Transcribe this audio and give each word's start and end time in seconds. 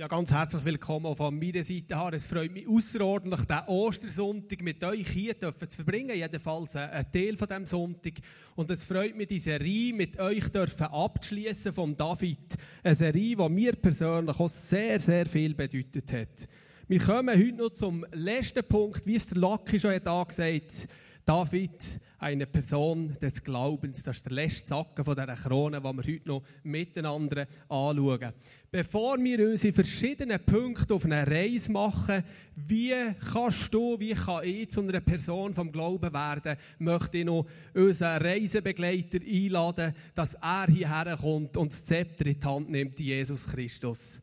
Ja, 0.00 0.06
ganz 0.06 0.30
herzlich 0.30 0.64
willkommen 0.64 1.06
auch 1.06 1.16
von 1.16 1.36
meiner 1.36 1.64
Seite 1.64 1.98
her. 1.98 2.10
Es 2.12 2.24
freut 2.24 2.52
mich 2.52 2.68
außerordentlich, 2.68 3.46
den 3.46 3.64
Ostersonntag 3.66 4.62
mit 4.62 4.84
euch 4.84 5.08
hier 5.08 5.36
zu 5.36 5.50
verbringen. 5.52 6.16
Jedenfalls 6.16 6.76
ein 6.76 7.04
Teil 7.10 7.36
von 7.36 7.48
diesem 7.48 7.66
Sonntag. 7.66 8.12
Und 8.54 8.70
es 8.70 8.84
freut 8.84 9.16
mich, 9.16 9.26
diese 9.26 9.50
Serie 9.50 9.92
mit 9.92 10.16
euch 10.20 10.48
dürfen 10.50 10.86
abzuschließen 10.86 11.72
vom 11.72 11.96
David. 11.96 12.38
Eine 12.84 12.94
Serie, 12.94 13.34
die 13.34 13.48
mir 13.48 13.72
persönlich 13.72 14.38
auch 14.38 14.48
sehr, 14.48 15.00
sehr 15.00 15.26
viel 15.26 15.52
bedeutet 15.56 16.12
hat. 16.12 16.48
Wir 16.86 17.00
kommen 17.00 17.36
heute 17.36 17.56
noch 17.56 17.70
zum 17.70 18.06
letzten 18.12 18.62
Punkt, 18.68 19.04
wie 19.04 19.16
es 19.16 19.26
der 19.26 19.38
Lucky 19.38 19.80
schon 19.80 20.00
gesagt 20.00 20.38
hat. 20.38 20.88
David, 21.24 21.98
eine 22.18 22.46
Person 22.46 23.16
des 23.20 23.42
Glaubens. 23.42 24.02
Das 24.02 24.16
ist 24.16 24.26
der 24.26 24.32
letzte 24.32 24.68
Sacken 24.68 25.04
von 25.04 25.14
dieser 25.14 25.34
Krone, 25.34 25.80
die 25.80 25.84
wir 25.84 26.14
heute 26.14 26.28
noch 26.28 26.42
miteinander 26.64 27.46
anschauen. 27.68 28.32
Bevor 28.70 29.18
wir 29.18 29.48
uns 29.48 29.64
in 29.64 29.72
verschiedenen 29.72 30.44
Punkten 30.44 30.92
auf 30.92 31.04
eine 31.04 31.26
Reise 31.26 31.72
machen, 31.72 32.22
wie 32.54 32.92
kannst 33.32 33.72
du, 33.72 33.98
wie 33.98 34.12
kann 34.12 34.44
ich 34.44 34.70
zu 34.70 34.82
einer 34.82 35.00
Person 35.00 35.54
vom 35.54 35.72
Glauben 35.72 36.12
werden, 36.12 36.56
möchte 36.78 37.18
ich 37.18 37.24
noch 37.24 37.46
unseren 37.72 38.20
Reisebegleiter 38.20 39.20
einladen, 39.26 39.94
dass 40.14 40.34
er 40.34 40.66
hierher 40.66 41.16
kommt 41.16 41.56
und 41.56 41.72
das 41.72 41.84
Zepter 41.84 42.26
in 42.26 42.38
die 42.38 42.46
Hand 42.46 42.68
nimmt, 42.68 43.00
Jesus 43.00 43.46
Christus. 43.46 44.20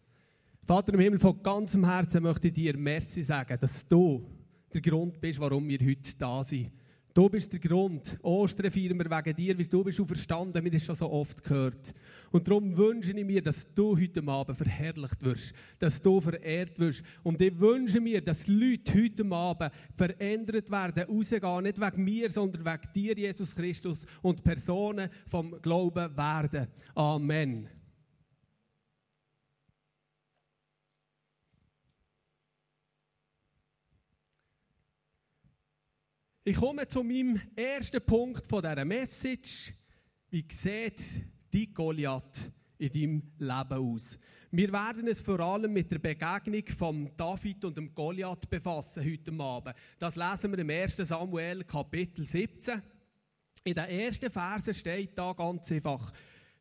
Vater 0.67 0.93
im 0.93 0.99
Himmel, 0.99 1.19
von 1.19 1.41
ganzem 1.41 1.85
Herzen 1.85 2.23
möchte 2.23 2.47
ich 2.47 2.53
dir 2.53 2.77
Merci 2.77 3.23
sagen, 3.23 3.57
dass 3.59 3.87
du 3.87 4.25
der 4.73 4.81
Grund 4.81 5.21
bist, 5.21 5.39
warum 5.39 5.67
wir 5.67 5.79
heute 5.79 6.17
da 6.17 6.43
sind. 6.43 6.71
Du 7.15 7.29
bist 7.29 7.53
der 7.53 7.61
Grund. 7.61 8.19
Ostern 8.23 8.69
feiern 8.69 8.99
wir 8.99 9.09
wegen 9.09 9.35
dir, 9.37 9.57
weil 9.57 9.67
du 9.67 9.85
bist 9.85 10.01
auferstanden. 10.01 10.61
Wir 10.61 10.69
haben 10.69 10.75
es 10.75 10.83
schon 10.83 10.95
so 10.95 11.09
oft 11.09 11.41
gehört. 11.41 11.93
Und 12.29 12.45
darum 12.45 12.75
wünsche 12.75 13.13
ich 13.13 13.23
mir, 13.23 13.41
dass 13.41 13.73
du 13.73 13.97
heute 13.97 14.21
Abend 14.27 14.57
verherrlicht 14.57 15.23
wirst, 15.23 15.53
dass 15.79 16.01
du 16.01 16.19
verehrt 16.19 16.77
wirst. 16.77 17.03
Und 17.23 17.41
ich 17.41 17.57
wünsche 17.57 18.01
mir, 18.01 18.19
dass 18.19 18.47
Leute 18.47 19.01
heute 19.01 19.25
Abend 19.33 19.71
verändert 19.95 20.69
werden, 20.69 21.05
rausgehen, 21.05 21.63
nicht 21.63 21.79
wegen 21.79 22.03
mir, 22.03 22.29
sondern 22.29 22.65
wegen 22.65 22.93
dir, 22.93 23.17
Jesus 23.17 23.55
Christus, 23.55 24.05
und 24.21 24.43
Personen 24.43 25.09
vom 25.25 25.61
Glauben 25.61 26.17
werden. 26.17 26.67
Amen. 26.95 27.69
Ich 36.47 36.57
komme 36.57 36.87
zu 36.87 37.01
meinem 37.03 37.41
ersten 37.55 38.05
Punkt 38.05 38.45
von 38.45 38.61
dieser 38.61 38.85
Message. 38.85 39.73
Wie 40.29 40.45
sieht 40.47 41.23
die 41.51 41.73
Goliath 41.73 42.51
in 42.77 42.91
deinem 42.91 43.23
Leben 43.39 43.73
aus? 43.73 44.19
Wir 44.51 44.71
werden 44.71 45.07
es 45.07 45.21
vor 45.21 45.39
allem 45.39 45.73
mit 45.73 45.91
der 45.91 45.97
Begegnung 45.97 46.63
von 46.77 47.09
David 47.17 47.65
und 47.65 47.75
dem 47.75 47.95
Goliath 47.95 48.47
befassen 48.47 49.03
heute 49.03 49.33
Abend. 49.39 49.75
Das 49.97 50.15
lesen 50.15 50.51
wir 50.51 50.59
im 50.59 50.69
1. 50.69 50.97
Samuel 50.97 51.63
Kapitel 51.63 52.27
17. 52.27 52.79
In 53.63 53.73
den 53.73 53.85
ersten 53.85 54.29
Versen 54.29 54.75
steht 54.75 55.17
da 55.17 55.33
ganz 55.33 55.71
einfach, 55.71 56.11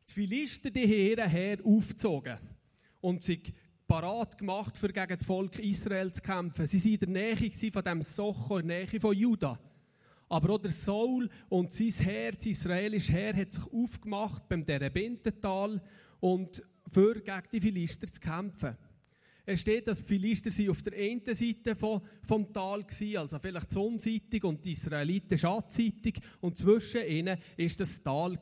die 0.09 0.13
Philister 0.15 0.71
die 0.71 0.87
hierher 0.87 1.59
aufgezogen 1.63 2.39
und 3.01 3.21
sich 3.21 3.53
parat 3.85 4.35
gemacht, 4.35 4.75
für 4.79 4.91
gegen 4.91 5.15
das 5.15 5.27
Volk 5.27 5.59
Israel 5.59 6.11
zu 6.11 6.23
kämpfen. 6.23 6.65
Sie 6.65 6.83
waren 6.83 7.07
in 7.07 7.13
der 7.13 7.35
Nähe 7.35 7.71
von 7.71 7.83
dem 7.83 8.01
Socho, 8.01 8.57
in 8.57 8.67
der 8.67 8.87
Nähe 8.87 8.99
von 8.99 9.15
Juda. 9.15 9.59
Aber 10.35 10.55
auch 10.55 10.61
der 10.61 10.71
Saul 10.71 11.29
und 11.47 11.71
sein 11.71 11.91
Herz, 11.91 12.45
israelisches 12.45 13.09
Heer, 13.09 13.33
hat 13.37 13.53
sich 13.53 13.63
aufgemacht 13.71 14.49
beim 14.49 14.65
Terebintental 14.65 15.81
und 16.19 16.61
für 16.91 17.21
gegen 17.21 17.47
die 17.53 17.61
Philister 17.61 18.05
zu 18.11 18.19
kämpfen. 18.19 18.75
Es 19.45 19.61
steht, 19.61 19.87
dass 19.87 19.99
die 19.99 20.07
Philister 20.07 20.51
auf 20.69 20.81
der 20.81 20.91
einen 20.91 21.23
Seite 21.33 21.73
vom, 21.73 22.01
vom 22.21 22.51
Tal 22.51 22.81
waren, 22.81 23.17
also 23.17 23.39
vielleicht 23.39 23.71
sonnenseitig 23.71 24.43
und 24.43 24.65
die 24.65 24.73
Israeliten 24.73 25.37
schatzseitig 25.37 26.19
und 26.41 26.57
zwischen 26.57 27.07
ihnen 27.07 27.37
war 27.57 27.67
das 27.77 28.03
Tal. 28.03 28.37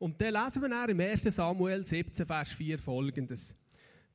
Und 0.00 0.20
dann 0.20 0.34
lesen 0.34 0.62
wir 0.62 0.68
dann 0.68 0.90
im 0.90 0.98
1. 0.98 1.22
Samuel 1.22 1.84
17, 1.84 2.26
Vers 2.26 2.48
4 2.48 2.80
folgendes. 2.80 3.54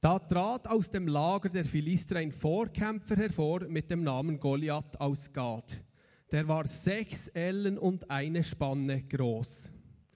Da 0.01 0.17
trat 0.17 0.65
aus 0.65 0.89
dem 0.89 1.09
Lager 1.09 1.49
der 1.49 1.65
Philister 1.65 2.15
ein 2.15 2.31
Vorkämpfer 2.31 3.17
hervor 3.17 3.67
mit 3.67 3.91
dem 3.91 4.01
Namen 4.01 4.39
Goliath 4.39 4.99
aus 5.01 5.33
Gad. 5.33 5.83
Der 6.31 6.47
war 6.47 6.65
sechs 6.65 7.27
Ellen 7.27 7.77
und 7.77 8.09
eine 8.09 8.41
Spanne 8.41 9.03
groß. 9.03 9.69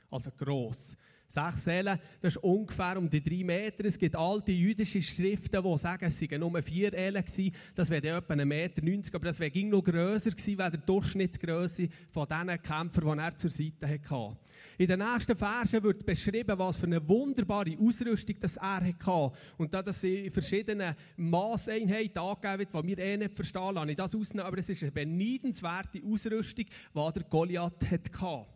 Also 0.09 0.31
groß. 0.37 0.95
Sechs 1.27 1.65
Ellen, 1.65 1.99
das 2.21 2.35
ist 2.35 2.43
ungefähr 2.43 2.97
um 2.97 3.09
die 3.09 3.23
drei 3.23 3.43
Meter. 3.43 3.85
Es 3.85 3.97
gibt 3.97 4.15
alte 4.15 4.51
jüdische 4.51 5.01
Schriften, 5.01 5.63
die 5.63 5.77
sagen, 5.77 6.05
es 6.05 6.19
seien 6.19 6.39
nur 6.39 6.61
vier 6.61 6.93
Ellen 6.93 7.25
gewesen. 7.25 7.55
Das 7.73 7.89
wäre 7.89 8.17
etwa 8.17 8.33
ein 8.33 8.47
Meter 8.47 8.83
90, 8.83 9.15
aber 9.15 9.25
das 9.25 9.39
wäre 9.39 9.49
ging 9.49 9.69
noch 9.69 9.83
grösser 9.83 10.29
gewesen, 10.29 10.61
als 10.61 10.71
der 10.71 10.81
Durchschnittsgröße 10.81 11.87
von 12.11 12.27
diesen 12.27 12.61
Kämpfern, 12.61 13.17
die 13.17 13.23
er 13.23 13.37
zur 13.37 13.49
Seite 13.49 13.87
hatte. 13.89 14.37
In 14.77 14.87
den 14.87 14.99
nächsten 14.99 15.35
Versen 15.35 15.83
wird 15.83 16.05
beschrieben, 16.05 16.57
was 16.57 16.77
für 16.77 16.85
eine 16.85 17.07
wunderbare 17.07 17.77
Ausrüstung 17.79 18.35
das 18.39 18.57
er 18.57 18.85
hatte. 18.85 19.31
Und 19.57 19.73
da 19.73 19.81
das 19.81 20.03
in 20.03 20.31
verschiedenen 20.31 20.95
Maßeinheiten 21.17 22.21
angegeben 22.21 22.59
wird, 22.59 22.73
die 22.73 22.87
wir 22.87 22.97
eh 22.99 23.17
nicht 23.17 23.35
verstehen, 23.35 23.73
lasse 23.73 23.91
ich 23.91 23.97
das 23.97 24.15
ausnehmen, 24.15 24.45
aber 24.45 24.57
es 24.57 24.69
ist 24.69 24.83
eine 24.83 24.91
beneidenswerte 24.91 26.01
Ausrüstung, 26.03 26.65
die 26.65 27.13
der 27.13 27.23
Goliath 27.23 27.89
hatte. 27.89 28.52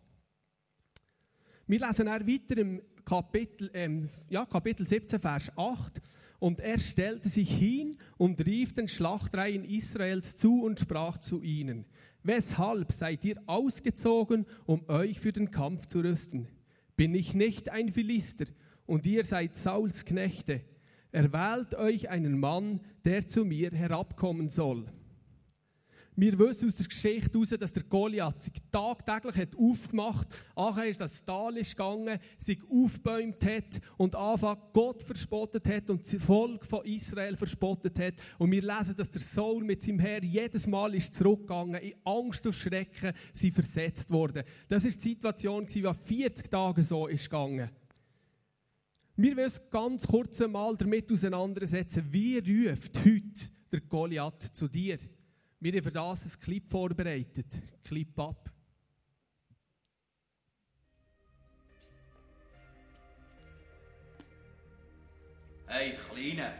Wir 1.70 1.86
lesen 1.86 2.06
dann 2.06 2.26
weiter 2.26 2.58
im 2.58 2.82
Kapitel, 3.04 3.70
ähm, 3.74 4.08
ja, 4.30 4.46
Kapitel 4.46 4.88
17, 4.88 5.20
Vers 5.20 5.52
8. 5.58 6.02
Und 6.40 6.62
er 6.62 6.80
stellte 6.80 7.28
sich 7.28 7.52
hin 7.58 7.98
und 8.16 8.46
rief 8.46 8.74
den 8.74 8.88
Schlachtreihen 8.88 9.66
Israels 9.66 10.38
zu 10.38 10.64
und 10.64 10.80
sprach 10.80 11.18
zu 11.18 11.42
ihnen. 11.42 11.84
Weshalb 12.24 12.94
seid 12.94 13.26
ihr 13.26 13.42
ausgezogen, 13.48 14.46
um 14.66 14.88
euch 14.88 15.20
für 15.20 15.34
den 15.34 15.52
Kampf 15.52 15.88
zu 15.88 16.00
rüsten? 16.00 16.48
Bin 16.96 17.14
ich 17.14 17.34
nicht 17.34 17.70
ein 17.70 17.92
Philister 17.92 18.46
und 18.86 19.06
ihr 19.06 19.26
seid 19.26 19.58
Sauls 19.58 20.06
Knechte? 20.06 20.62
Erwählt 21.12 21.76
euch 21.76 22.10
einen 22.10 22.40
Mann, 22.40 22.80
der 23.04 23.28
zu 23.28 23.44
mir 23.44 23.72
herabkommen 23.72 24.50
soll. 24.50 24.86
Wir 26.20 26.40
wissen 26.40 26.68
aus 26.68 26.74
der 26.74 26.88
Geschichte 26.88 27.32
heraus, 27.32 27.50
dass 27.50 27.74
der 27.74 27.84
Goliath 27.84 28.42
sich 28.42 28.54
tagtäglich 28.72 29.36
hat 29.36 29.56
aufgemacht 29.56 30.28
hat, 30.28 30.58
nachher 30.58 30.90
ist 30.90 31.00
das 31.00 31.24
Tal 31.24 31.54
gegangen, 31.54 32.18
sich 32.40 32.60
aufgebäumt 32.68 33.46
hat 33.46 33.80
und 33.98 34.16
einfach 34.16 34.58
Gott 34.74 35.04
verspottet 35.04 35.68
hat 35.68 35.92
und 35.92 36.12
das 36.12 36.24
Volk 36.24 36.66
von 36.66 36.84
Israel 36.86 37.38
verspottet 37.38 38.00
hat. 38.00 38.16
Und 38.40 38.50
wir 38.50 38.64
lesen, 38.64 38.96
dass 38.96 39.12
der 39.12 39.22
Saul 39.22 39.64
mit 39.64 39.84
seinem 39.84 40.00
Herr 40.00 40.24
jedes 40.24 40.66
Mal 40.66 40.96
ist 40.96 41.14
zurückgegangen, 41.14 41.80
in 41.80 41.94
Angst 42.04 42.48
und 42.48 42.54
Schrecken 42.54 43.14
sie 43.32 43.52
versetzt 43.52 44.10
worden. 44.10 44.42
Das 44.68 44.86
ist 44.86 45.06
die 45.06 45.10
Situation, 45.10 45.68
die 45.68 45.84
40 45.84 46.50
Tage 46.50 46.84
so 46.84 47.06
ist 47.06 47.26
gegangen. 47.26 47.70
Wir 49.18 49.38
uns 49.38 49.62
ganz 49.70 50.08
kurz 50.08 50.42
einmal 50.42 50.76
damit 50.78 51.12
auseinandersetzen, 51.12 52.08
wie 52.10 52.40
ruft 52.40 52.98
heute 53.06 53.52
der 53.72 53.82
Goliath 53.82 54.42
zu 54.42 54.68
dir? 54.68 54.98
Wir 55.60 55.72
haben 55.74 55.84
für 55.84 55.92
das 55.92 56.24
ein 56.24 56.40
Clip 56.40 56.70
vorbereitet. 56.70 57.48
Clip 57.84 58.20
ab. 58.20 58.52
Hey, 65.66 65.98
Kleine. 66.10 66.54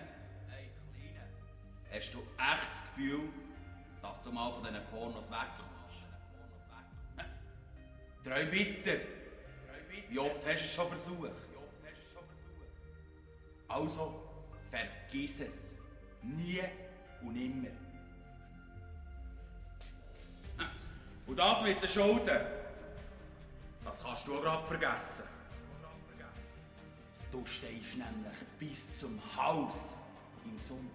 Hey, 0.50 0.72
Kleine. 0.96 1.28
Hast 1.92 2.14
du 2.14 2.18
echt 2.20 2.72
das 2.72 2.96
Gefühl, 2.96 3.30
dass 4.02 4.24
du 4.24 4.32
mal 4.32 4.52
von 4.52 4.64
diesen 4.64 4.84
Pornos 4.88 5.30
wegkommst? 5.30 6.04
Träum 8.24 8.52
weiter. 8.52 9.00
Wie 10.10 10.20
oft 10.20 10.44
hast 10.46 10.60
du 10.60 10.66
es 10.66 10.74
schon 10.74 10.88
versucht? 10.88 11.32
Also, 13.68 14.24
vergiss 14.72 15.40
es. 15.42 15.76
Nie 16.24 16.62
und 17.22 17.34
nimmer. 17.34 17.87
Und 21.28 21.38
das 21.38 21.62
mit 21.62 21.82
den 21.84 21.90
Schulden, 21.90 22.40
das 23.84 24.04
kannst 24.04 24.28
du 24.28 24.42
gerade 24.42 24.66
vergessen. 24.66 25.24
Du 27.32 27.46
stehst 27.46 27.98
nämlich 27.98 28.38
bis 28.58 28.98
zum 28.98 29.20
Haus 29.36 29.94
im 30.46 30.58
Sumpf. 30.58 30.92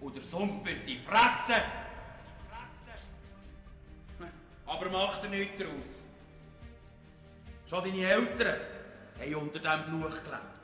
Und 0.00 0.14
der 0.14 0.22
Sumpf 0.22 0.64
wird 0.64 0.88
dich 0.88 1.02
fressen. 1.02 1.62
Aber 4.66 4.90
mach 4.90 5.20
dir 5.20 5.28
nichts 5.28 5.58
daraus. 5.58 6.00
Schon 7.68 7.84
deine 7.84 8.06
Eltern 8.06 8.60
haben 9.18 9.34
unter 9.34 9.58
diesem 9.58 9.84
Fluch 10.00 10.22
gelebt. 10.22 10.56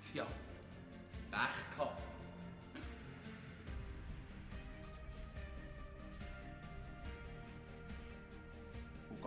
Tja, 0.00 0.26
Pech 1.30 1.76
gehabt. 1.76 2.05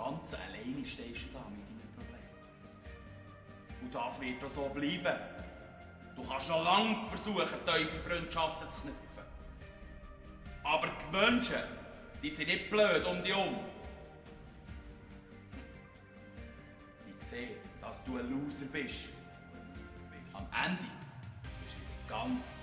Ganz 0.10 0.34
alleine 0.34 0.86
stehst 0.86 1.26
du 1.26 1.34
da 1.34 1.44
mit 1.50 1.68
deinen 1.70 1.94
Problemen. 1.96 2.30
Und 3.82 3.94
das 3.94 4.22
wird 4.22 4.44
auch 4.44 4.50
so 4.50 4.70
bleiben. 4.70 5.20
Du 6.16 6.24
kannst 6.24 6.50
noch 6.50 6.64
lange 6.64 7.08
versuchen, 7.10 7.48
tiefe 7.66 7.98
Freundschaften 8.00 8.70
zu 8.70 8.82
knüpfen. 8.82 9.24
Aber 10.64 10.88
die 10.88 11.16
Menschen, 11.16 11.64
die 12.22 12.30
sind 12.30 12.48
nicht 12.48 12.70
blöd 12.70 13.06
um 13.06 13.24
dich 13.24 13.36
herum. 13.36 13.60
Ich 17.08 17.26
sehe, 17.26 17.56
dass 17.82 18.04
du 18.04 18.18
ein 18.18 18.30
Loser 18.30 18.66
bist. 18.66 19.10
Am 20.34 20.48
Ende 20.66 20.86
bist 21.64 21.76
du 21.78 22.14
ganz 22.14 22.59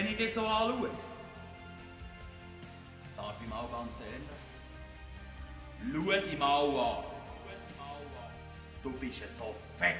wenn 0.00 0.08
ich 0.12 0.16
dich 0.16 0.32
so 0.32 0.46
anschaue, 0.46 0.88
darf 3.16 3.34
ich 3.42 3.48
mal 3.50 3.68
ganz 3.70 4.00
ehrlich 4.00 4.24
Schau 5.92 6.12
dich 6.20 6.38
mal 6.38 6.70
an. 6.78 7.04
Du 8.82 8.90
bist 8.92 9.36
so 9.36 9.54
fett. 9.78 9.96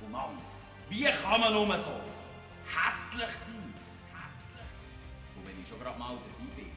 Und 0.00 0.10
Mann, 0.10 0.36
wie 0.88 1.04
kann 1.04 1.40
man 1.40 1.52
nur 1.52 1.78
so 1.78 2.00
hässlich 2.66 3.30
sein? 3.30 3.74
Und 5.36 5.46
wenn 5.46 5.62
ich 5.62 5.68
schon 5.68 5.78
gerade 5.78 5.98
mal 6.00 6.16
dabei 6.16 6.50
bin, 6.56 6.72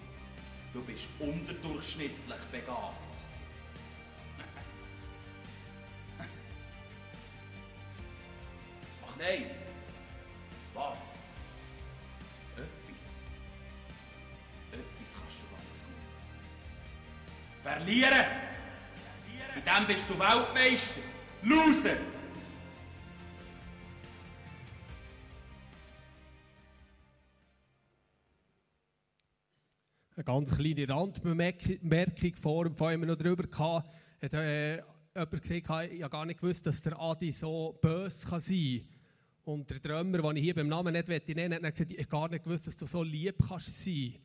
du 0.72 0.84
bist 0.84 1.06
unterdurchschnittlich 1.20 2.42
begabt. 2.52 3.16
Ach 9.08 9.16
nein, 9.18 9.65
Verlieren! 17.86 18.26
In 19.56 19.62
dem 19.62 19.88
bist 19.88 20.10
du 20.10 20.18
Weltmeister. 20.18 21.02
Loser! 21.44 21.98
Eine 30.16 30.24
ganz 30.24 30.56
kleine 30.58 30.90
Randbemerkung 30.90 32.36
vor 32.36 32.64
dem 32.64 32.74
Fall 32.74 32.98
noch 32.98 33.18
darüber 33.18 33.44
gehabt, 33.44 33.92
hat 34.20 34.34
äh, 34.34 34.78
jemand 34.78 35.42
gesagt, 35.44 35.92
ich 35.92 36.02
habe 36.02 36.10
gar 36.10 36.26
nicht 36.26 36.42
gewusst, 36.42 36.66
dass 36.66 36.82
der 36.82 37.00
Adi 37.00 37.32
so 37.32 37.78
böse 37.80 38.28
kann 38.28 38.40
sein 38.40 38.82
kann. 39.44 39.54
Und 39.54 39.70
der 39.70 39.78
Drömer, 39.78 40.24
den 40.24 40.38
ich 40.38 40.44
hier 40.44 40.56
beim 40.56 40.70
Namen 40.70 40.92
nicht 40.92 41.08
nennen 41.08 41.52
will, 41.52 41.68
hat 41.68 41.76
gesagt, 41.76 41.92
ich 41.92 42.00
habe 42.00 42.08
gar 42.08 42.30
nicht 42.30 42.46
gewusst, 42.46 42.66
dass 42.66 42.78
du 42.78 42.88
so 42.88 43.04
lieb 43.04 43.36
kannst 43.48 43.84
sein. 43.84 44.16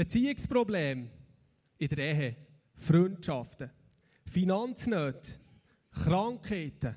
Beziehungsprobleme 0.00 1.10
in 1.76 1.88
der 1.88 1.98
Ehe, 1.98 2.36
Freundschaften, 2.74 3.70
Finanznöte, 4.24 5.32
Krankheiten, 5.90 6.96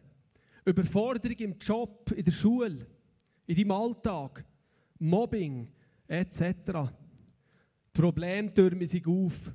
Überforderung 0.63 1.37
im 1.39 1.57
Job, 1.59 2.13
in 2.15 2.23
der 2.23 2.31
Schule, 2.31 2.87
in 3.45 3.55
deinem 3.57 3.71
Alltag, 3.71 4.45
Mobbing 4.99 5.69
etc. 6.07 6.93
Probleme 7.91 8.53
türmen 8.53 8.87
sich 8.87 9.05
auf. 9.05 9.51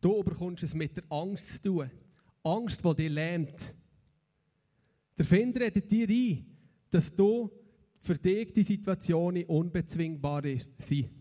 Du 0.00 0.24
bekommst 0.24 0.64
es 0.64 0.74
mit 0.74 0.96
der 0.96 1.04
Angst 1.12 1.56
zu 1.56 1.62
tun. 1.62 1.90
Angst, 2.42 2.82
die 2.82 2.94
dich 2.94 3.10
lähmt. 3.10 3.74
Der 5.18 5.26
Finder 5.26 5.60
redet 5.60 5.90
dir 5.90 6.08
ein, 6.08 6.46
dass 6.88 7.14
du 7.14 7.50
für 8.00 8.14
dich 8.14 8.50
die 8.54 8.62
Situationen 8.62 9.44
unbezwingbar 9.44 10.42
sind. 10.78 11.19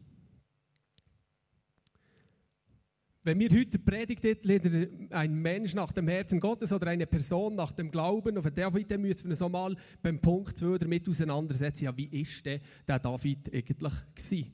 Wenn 3.29 3.39
wir 3.41 3.51
heute 3.51 3.77
Predigtitel 3.77 4.89
ein 5.11 5.35
Mensch 5.35 5.75
nach 5.75 5.91
dem 5.91 6.07
Herzen 6.07 6.39
Gottes 6.39 6.73
oder 6.73 6.87
eine 6.87 7.05
Person 7.05 7.53
nach 7.53 7.71
dem 7.71 7.91
Glauben, 7.91 8.35
auf 8.39 8.49
David 8.49 8.89
müssen 8.97 9.25
wir 9.25 9.39
uns 9.39 9.51
mal 9.51 9.75
beim 10.01 10.19
Punkt 10.19 10.57
2 10.57 10.79
damit 10.79 11.07
auseinandersetzen, 11.07 11.83
ja, 11.83 11.95
wie 11.95 12.07
ist 12.07 12.43
denn 12.43 12.59
der 12.87 12.97
David 12.97 13.53
eigentlich 13.53 13.93
gewesen? 14.15 14.51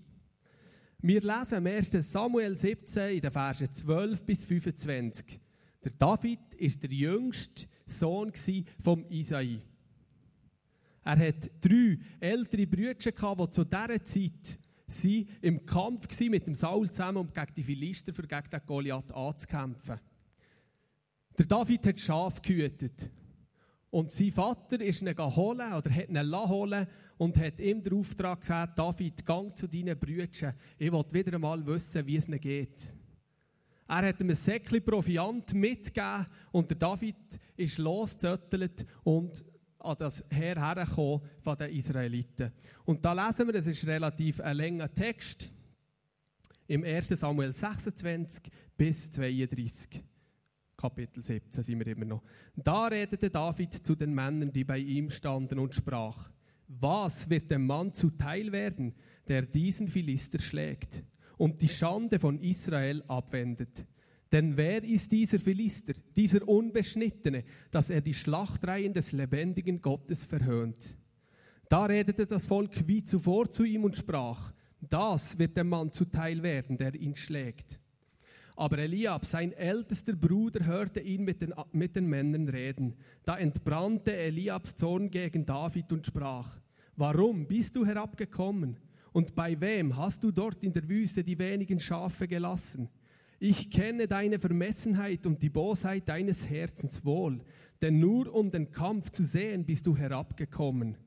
Wir 1.02 1.22
lesen 1.22 1.60
im 1.60 1.68
1. 1.68 1.90
Samuel 2.12 2.54
17 2.54 3.16
in 3.16 3.22
den 3.22 3.32
Versen 3.32 3.72
12 3.72 4.26
bis 4.26 4.44
25. 4.44 5.40
Der 5.82 5.94
David 5.98 6.54
ist 6.58 6.84
der 6.84 6.92
jüngste 6.92 7.68
Sohn 7.86 8.34
vom 8.84 9.06
Isai. 9.08 9.62
Er 11.06 11.18
hat 11.18 11.50
drei 11.62 11.98
ältere 12.20 12.68
Brüder 12.68 12.96
die 12.96 13.52
zu 13.52 13.64
dieser 13.64 14.04
Zeit 14.04 14.60
sie 14.88 15.28
im 15.42 15.66
Kampf 15.66 16.08
mit 16.22 16.48
dem 16.48 16.56
Saul 16.56 16.90
zusammen, 16.90 17.18
um 17.18 17.34
gegen 17.34 17.54
die 17.56 17.64
Philister 17.64 18.14
für 18.14 18.28
gegen 18.28 18.50
den 18.50 18.62
Goliath 18.66 19.12
anzukämpfen. 19.12 20.00
Der 21.38 21.46
David 21.46 21.86
hat 21.86 22.00
Schaf 22.00 22.42
gehütet. 22.42 23.10
Und 23.90 24.12
sein 24.12 24.32
Vater 24.32 24.82
ist 24.82 25.02
ihn 25.02 25.18
holen 25.18 25.74
oder 25.74 25.90
hat 25.90 26.10
ihn 26.10 26.50
holen 26.50 26.88
und 27.18 27.38
hat 27.38 27.60
ihm 27.60 27.82
den 27.82 27.94
Auftrag 27.94 28.42
gegeben, 28.42 28.72
David, 28.76 29.26
gang 29.26 29.58
zu 29.58 29.68
deinen 29.68 29.98
Brüdern. 29.98 30.54
Ich 30.78 30.92
will 30.92 31.06
wieder 31.12 31.36
einmal 31.36 31.66
wissen, 31.66 32.06
wie 32.06 32.18
es 32.18 32.28
ihnen 32.28 32.40
geht. 32.40 32.94
Er 33.88 34.08
hat 34.08 34.20
ihm 34.20 34.30
ein 34.30 34.36
Säckchen 34.36 34.84
Proviant 34.84 35.54
mitgegeben 35.54 36.26
und 36.52 36.70
der 36.72 36.78
David 36.78 37.40
ist 37.56 37.78
losgezöttelt 37.78 38.86
und 39.04 39.46
an 39.86 39.96
das 39.98 40.24
von 41.42 41.58
den 41.58 41.70
Israeliten. 41.72 42.52
Und 42.84 43.04
da 43.04 43.14
lesen 43.14 43.48
wir, 43.48 43.54
das 43.54 43.68
ist 43.68 43.86
relativ 43.86 44.42
ein 44.42 44.58
langer 44.58 44.94
Text, 44.94 45.50
im 46.68 46.84
1. 46.84 47.10
Samuel 47.10 47.54
26 47.54 48.44
bis 48.76 49.12
32. 49.12 50.04
Kapitel 50.76 51.24
17 51.24 51.64
sind 51.64 51.80
wir 51.80 51.88
immer 51.88 52.06
noch. 52.06 52.24
Da 52.56 52.88
redete 52.88 53.30
David 53.30 53.74
zu 53.86 53.96
den 53.96 54.14
Männern, 54.14 54.52
die 54.52 54.64
bei 54.64 54.80
ihm 54.80 55.10
standen, 55.10 55.60
und 55.60 55.74
sprach: 55.74 56.30
Was 56.68 57.30
wird 57.30 57.52
dem 57.52 57.66
Mann 57.66 57.94
zuteil 57.94 58.52
werden, 58.52 58.94
der 59.28 59.44
diesen 59.44 59.88
Philister 59.88 60.40
schlägt 60.40 61.04
und 61.38 61.62
die 61.62 61.70
Schande 61.70 62.20
von 62.20 62.40
Israel 62.40 63.04
abwendet? 63.08 63.86
Denn 64.32 64.58
wer 64.58 64.84
ist 64.84 65.12
dieser 65.12 65.40
Philister, 65.40 65.94
dieser 66.16 66.48
Unbeschnittene, 66.48 67.44
dass 67.72 67.90
er 67.90 68.02
die 68.02 68.14
Schlachtreihen 68.14 68.94
des 68.94 69.12
lebendigen 69.12 69.82
Gottes 69.82 70.24
verhöhnt? 70.24 70.98
Da 71.70 71.86
redete 71.86 72.26
das 72.26 72.46
Volk 72.46 72.88
wie 72.88 73.04
zuvor 73.04 73.50
zu 73.50 73.64
ihm 73.64 73.84
und 73.84 73.96
sprach, 73.96 74.52
das 74.82 75.38
wird 75.38 75.58
dem 75.58 75.70
Mann 75.70 75.92
zuteil 75.92 76.44
werden, 76.44 76.78
der 76.78 76.94
ihn 76.96 77.16
schlägt. 77.16 77.80
Aber 78.56 78.78
Eliab, 78.78 79.26
sein 79.26 79.52
ältester 79.52 80.16
Bruder, 80.16 80.66
hörte 80.66 81.02
ihn 81.02 81.24
mit 81.24 81.42
den, 81.42 81.54
mit 81.74 81.96
den 81.96 82.08
Männern 82.08 82.48
reden. 82.48 82.96
Da 83.24 83.38
entbrannte 83.38 84.16
Eliabs 84.16 84.76
Zorn 84.76 85.10
gegen 85.10 85.46
David 85.46 85.92
und 85.92 86.06
sprach, 86.06 86.58
warum 86.96 87.48
bist 87.48 87.76
du 87.76 87.86
herabgekommen? 87.86 88.78
Und 89.12 89.36
bei 89.36 89.60
wem 89.60 89.98
hast 89.98 90.24
du 90.24 90.32
dort 90.32 90.64
in 90.64 90.72
der 90.72 90.88
Wüste 90.88 91.24
die 91.24 91.38
wenigen 91.38 91.80
Schafe 91.80 92.28
gelassen? 92.28 92.90
Ich 93.48 93.70
kenne 93.70 94.08
deine 94.08 94.40
Vermessenheit 94.40 95.28
und 95.28 95.44
die 95.44 95.52
Bosheit 95.52 96.10
deines 96.10 96.50
Herzens 96.50 97.06
wohl, 97.06 97.44
denn 97.80 98.00
nur 98.00 98.34
um 98.34 98.50
den 98.50 98.72
Kampf 98.72 99.12
zu 99.12 99.24
sehen 99.24 99.68
bist 99.68 99.86
du 99.86 99.96
herabgekommen. 99.96 100.98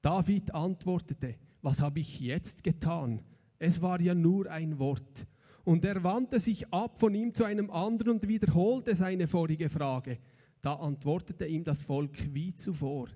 David 0.00 0.54
antwortete, 0.54 1.34
was 1.60 1.80
habe 1.80 1.98
ich 1.98 2.20
jetzt 2.20 2.62
getan? 2.62 3.20
Es 3.58 3.82
war 3.82 4.00
ja 4.00 4.14
nur 4.14 4.48
ein 4.48 4.78
Wort. 4.78 5.26
Und 5.64 5.84
er 5.84 6.04
wandte 6.04 6.38
sich 6.38 6.72
ab 6.72 7.00
von 7.00 7.16
ihm 7.16 7.34
zu 7.34 7.42
einem 7.42 7.68
anderen 7.68 8.12
und 8.12 8.28
wiederholte 8.28 8.94
seine 8.94 9.26
vorige 9.26 9.68
Frage. 9.68 10.18
Da 10.60 10.74
antwortete 10.74 11.46
ihm 11.46 11.64
das 11.64 11.82
Volk 11.82 12.32
wie 12.32 12.54
zuvor. 12.54 13.08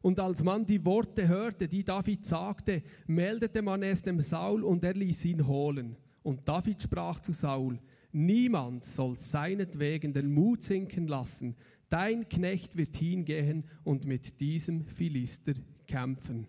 Und 0.00 0.18
als 0.18 0.42
man 0.42 0.64
die 0.64 0.82
Worte 0.86 1.28
hörte, 1.28 1.68
die 1.68 1.84
David 1.84 2.24
sagte, 2.24 2.82
meldete 3.06 3.60
man 3.60 3.82
es 3.82 4.00
dem 4.00 4.20
Saul 4.20 4.64
und 4.64 4.84
er 4.84 4.94
ließ 4.94 5.26
ihn 5.26 5.46
holen. 5.46 5.98
Und 6.22 6.46
David 6.46 6.82
sprach 6.82 7.20
zu 7.20 7.32
Saul, 7.32 7.78
niemand 8.12 8.84
soll 8.84 9.16
seinetwegen 9.16 10.12
den 10.12 10.32
Mut 10.32 10.62
sinken 10.62 11.06
lassen, 11.06 11.56
dein 11.88 12.28
Knecht 12.28 12.76
wird 12.76 12.96
hingehen 12.96 13.64
und 13.84 14.04
mit 14.04 14.40
diesem 14.40 14.86
Philister 14.86 15.54
kämpfen. 15.86 16.46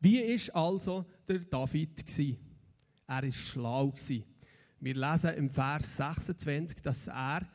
Wie 0.00 0.18
ist 0.18 0.54
also 0.54 1.04
der 1.28 1.40
David 1.40 2.06
gsi? 2.06 2.38
Er 3.06 3.24
ist 3.24 3.36
schlau 3.36 3.90
gsi. 3.90 4.24
Wir 4.78 4.94
lesen 4.94 5.34
im 5.34 5.50
Vers 5.50 5.96
26, 5.96 6.80
dass 6.80 7.08
er 7.08 7.46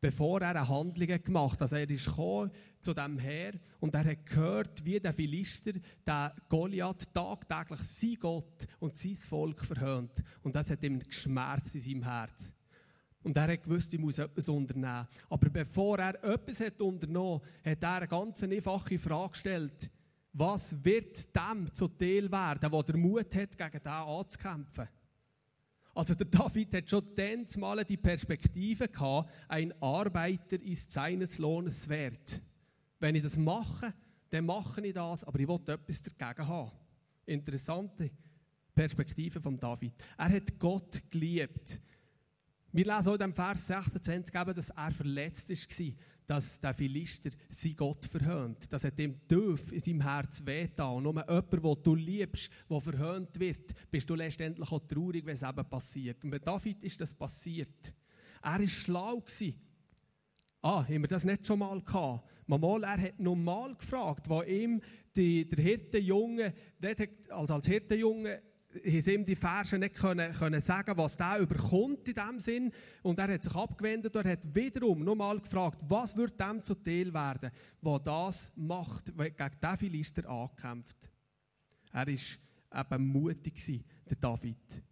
bevor 0.00 0.40
er 0.40 0.68
Handlungen 0.68 1.22
gemacht 1.22 1.54
hat. 1.54 1.62
Also 1.62 1.76
er 1.76 1.86
gekommen 1.86 2.50
zu 2.80 2.94
dem 2.94 3.18
Herr 3.18 3.52
und 3.80 3.94
er 3.94 4.04
hat 4.04 4.26
gehört, 4.26 4.84
wie 4.84 4.98
der 4.98 5.12
Philister, 5.12 5.72
der 6.06 6.34
Goliath, 6.48 7.12
tagtäglich 7.12 7.80
sein 7.80 8.16
Gott 8.18 8.66
und 8.78 8.96
sein 8.96 9.14
Volk 9.14 9.64
verhöhnt. 9.64 10.22
Und 10.42 10.54
das 10.54 10.70
hat 10.70 10.82
ihm 10.82 11.00
geschmerzt 11.00 11.74
in 11.74 11.80
seinem 11.80 12.02
Herz. 12.02 12.54
Und 13.22 13.36
er 13.36 13.52
hat 13.52 13.62
gewusst, 13.62 13.92
ich 13.92 14.00
muss 14.00 14.18
etwas 14.18 14.48
unternehmen. 14.48 15.06
Aber 15.28 15.50
bevor 15.50 15.98
er 15.98 16.24
etwas 16.24 16.60
hat 16.60 16.80
unternommen 16.80 17.42
hat, 17.64 17.72
hat 17.72 17.82
er 17.82 17.96
eine 17.96 18.08
ganz 18.08 18.42
einfache 18.42 18.98
Frage 18.98 19.32
gestellt. 19.32 19.90
Was 20.32 20.82
wird 20.82 21.34
dem 21.36 21.72
zu 21.74 21.88
Teil 21.88 22.30
werden, 22.30 22.70
der 22.70 22.82
den 22.82 23.00
Mut 23.00 23.34
hat, 23.34 23.58
gegen 23.58 23.82
den 23.82 23.92
anzukämpfen? 23.92 24.88
Also 25.94 26.14
der 26.14 26.26
David 26.26 26.74
hat 26.74 26.88
schon 26.88 27.04
dann 27.14 27.46
mal 27.58 27.84
die 27.84 27.96
Perspektive 27.96 28.88
gehabt, 28.88 29.30
ein 29.48 29.72
Arbeiter 29.82 30.60
ist 30.62 30.92
seines 30.92 31.38
Lohnes 31.38 31.88
wert. 31.88 32.40
Wenn 33.00 33.14
ich 33.14 33.22
das 33.22 33.36
mache, 33.36 33.92
dann 34.30 34.46
mache 34.46 34.86
ich 34.86 34.94
das, 34.94 35.24
aber 35.24 35.40
ich 35.40 35.48
will 35.48 35.60
etwas 35.66 36.02
dagegen 36.02 36.46
haben. 36.46 36.70
Interessante 37.26 38.10
Perspektive 38.74 39.40
von 39.40 39.56
David. 39.56 39.92
Er 40.16 40.32
hat 40.32 40.58
Gott 40.58 41.02
geliebt. 41.10 41.80
Wir 42.72 42.84
lesen 42.84 43.08
auch 43.08 43.14
in 43.14 43.18
dem 43.18 43.34
Vers 43.34 43.66
26, 43.66 44.32
dass 44.32 44.70
er 44.70 44.92
verletzt 44.92 45.50
war, 45.50 45.94
dass 46.30 46.60
der 46.60 46.74
Philister 46.74 47.30
sein 47.48 47.74
Gott 47.74 48.06
verhöhnt. 48.06 48.72
Das 48.72 48.84
hat 48.84 49.00
ihm 49.00 49.26
tief 49.26 49.72
in 49.72 49.80
seinem 49.80 50.00
Herz 50.02 50.46
wehgetan. 50.46 50.94
Und 50.94 51.02
nur 51.02 51.14
jemand, 51.14 51.52
den 51.52 51.82
du 51.82 51.94
liebst, 51.96 52.52
der 52.70 52.80
verhöhnt 52.80 53.40
wird, 53.40 53.90
bist 53.90 54.08
du 54.08 54.14
letztendlich 54.14 54.70
auch 54.70 54.86
traurig, 54.86 55.26
wenn 55.26 55.34
es 55.34 55.42
eben 55.42 55.68
passiert. 55.68 56.22
Und 56.22 56.30
bei 56.30 56.38
David 56.38 56.84
ist 56.84 57.00
das 57.00 57.14
passiert. 57.14 57.92
Er 58.42 58.60
war 58.60 58.66
schlau. 58.68 59.20
Ah, 60.62 60.84
haben 60.84 61.02
wir 61.02 61.08
das 61.08 61.24
nicht 61.24 61.44
schon 61.44 61.58
mal 61.58 61.82
gehabt? 61.82 62.30
Mal, 62.46 62.84
er 62.84 63.00
hat 63.00 63.18
normal 63.18 63.74
gefragt, 63.74 64.28
wo 64.28 64.42
ihm 64.42 64.80
die, 65.16 65.48
der 65.48 65.64
Hirtenjunge, 65.64 66.54
also 67.30 67.54
als 67.54 67.66
Hirtenjunge, 67.66 68.40
haben 68.74 69.08
ihm 69.08 69.24
die 69.24 69.36
Verse 69.36 69.76
nicht 69.78 69.94
können, 69.94 70.32
können 70.32 70.60
sagen, 70.60 70.96
was 70.96 71.16
der 71.16 71.38
überkommt 71.38 72.08
in 72.08 72.14
dem 72.14 72.40
Sinn. 72.40 72.72
Und 73.02 73.18
er 73.18 73.32
hat 73.34 73.42
sich 73.42 73.54
abgewendet 73.54 74.14
und 74.14 74.24
hat 74.24 74.54
wiederum 74.54 75.04
nochmal 75.04 75.40
gefragt, 75.40 75.82
was 75.88 76.16
wird 76.16 76.38
dem 76.40 76.62
zu 76.62 76.74
Teil 76.74 77.12
werden, 77.12 77.50
was 77.80 78.02
das 78.04 78.52
macht, 78.56 79.06
gegen 79.16 79.50
den 79.62 79.76
Philister 79.76 80.28
ankämpft. 80.28 81.10
Er 81.92 82.06
war 82.06 82.80
eben 82.80 83.06
mutig, 83.08 83.84
der 84.08 84.16
David. 84.16 84.82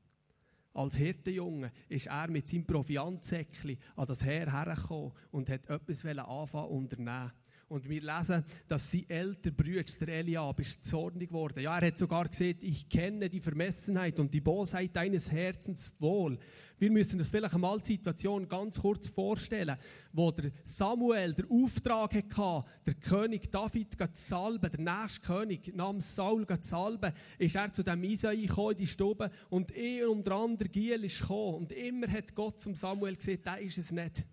Als 0.75 0.97
Hirtenjunge 0.97 1.73
ist 1.89 2.07
er 2.07 2.31
mit 2.31 2.49
seinem 2.49 2.67
Proviantsäckchen 2.67 3.79
an 3.97 4.07
das 4.07 4.25
Heer 4.25 4.53
hergekommen 4.53 5.13
und 5.31 5.51
hat 5.51 5.69
etwas 5.69 6.05
anfangen 6.05 6.69
unternehmen. 6.69 7.33
Und 7.69 7.87
wir 7.87 8.01
lesen, 8.01 8.45
dass 8.67 8.91
sein 8.91 9.05
älter 9.11 9.51
Bruder, 9.51 9.83
der 10.01 10.09
Eliab, 10.09 10.59
ist 10.59 10.87
zornig 10.87 11.29
geworden. 11.29 11.61
Ja, 11.61 11.79
er 11.79 11.89
hat 11.89 11.99
sogar 11.99 12.27
gesagt, 12.27 12.63
ich 12.63 12.89
kenne 12.89 13.29
die 13.29 13.41
Vermessenheit 13.41 14.19
und 14.19 14.33
die 14.33 14.41
Bosheit 14.41 14.97
deines 14.97 15.31
Herzens 15.31 15.93
wohl. 15.99 16.39
Wir 16.79 16.91
müssen 16.91 17.19
uns 17.19 17.29
vielleicht 17.29 17.55
einmal 17.55 17.79
die 17.81 17.93
Situation 17.93 18.49
ganz 18.49 18.81
kurz 18.81 19.09
vorstellen, 19.09 19.77
wo 20.15 20.31
der 20.31 20.51
Samuel 20.65 21.35
der 21.35 21.45
Auftrag 21.51 22.15
hatte, 22.15 22.69
der 22.87 22.95
König 22.95 23.51
David 23.51 23.93
zu 23.93 24.07
salben, 24.15 24.71
der 24.71 25.03
nächste 25.03 25.21
König 25.27 25.77
namens 25.77 26.15
Saul 26.15 26.47
zu 26.47 26.57
salben, 26.63 27.13
ist 27.37 27.55
er 27.55 27.71
zu 27.71 27.83
dem 27.83 28.03
Isai 28.03 28.37
gekommen 28.37 28.73
in 28.73 28.79
die 28.79 28.87
Stube 28.87 29.31
und 29.51 29.73
er 29.73 30.11
und 30.11 30.27
der 30.27 30.37
andere 30.37 30.71
Giel 30.71 31.05
ist 31.05 31.21
gekommen. 31.21 31.57
Und 31.57 31.73
immer 31.73 32.11
hat 32.11 32.35
Gott 32.35 32.61
zum 32.61 32.75
Samuel 32.75 33.17
gesagt, 33.17 33.45
der 33.45 33.59
ist 33.59 33.77
es 33.77 33.93
nicht. 33.93 34.25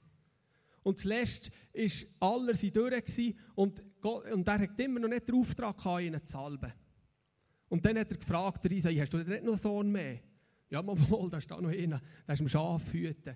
Und 0.85 0.99
zuletzt 0.99 1.49
war 1.73 2.29
aller 2.29 2.53
sie 2.53 2.71
durch 2.71 3.33
und, 3.55 3.83
Gott, 3.99 4.31
und 4.31 4.47
er 4.47 4.59
hat 4.59 4.79
immer 4.79 4.99
noch 4.99 5.09
nicht 5.09 5.27
den 5.27 5.33
Auftrag 5.33 5.75
gehabt, 5.75 6.03
ihnen 6.03 6.23
zu 6.23 6.31
salben. 6.31 6.71
Und 7.69 7.83
dann 7.83 7.97
hat 7.97 8.11
er 8.11 8.17
gefragt, 8.19 8.63
der 8.63 8.71
Isai, 8.71 8.93
hast 8.97 9.11
du 9.11 9.17
nicht 9.17 9.43
noch 9.43 9.53
einen 9.53 9.57
Sohn 9.57 9.91
mehr? 9.91 10.19
Ja, 10.69 10.83
mal, 10.83 10.95
da 11.31 11.39
ist 11.39 11.49
da 11.49 11.59
noch 11.59 11.71
einer, 11.71 11.99
der 12.27 12.33
ist 12.33 12.39
im 12.39 12.47
Schaf 12.47 12.93
hüten. 12.93 13.35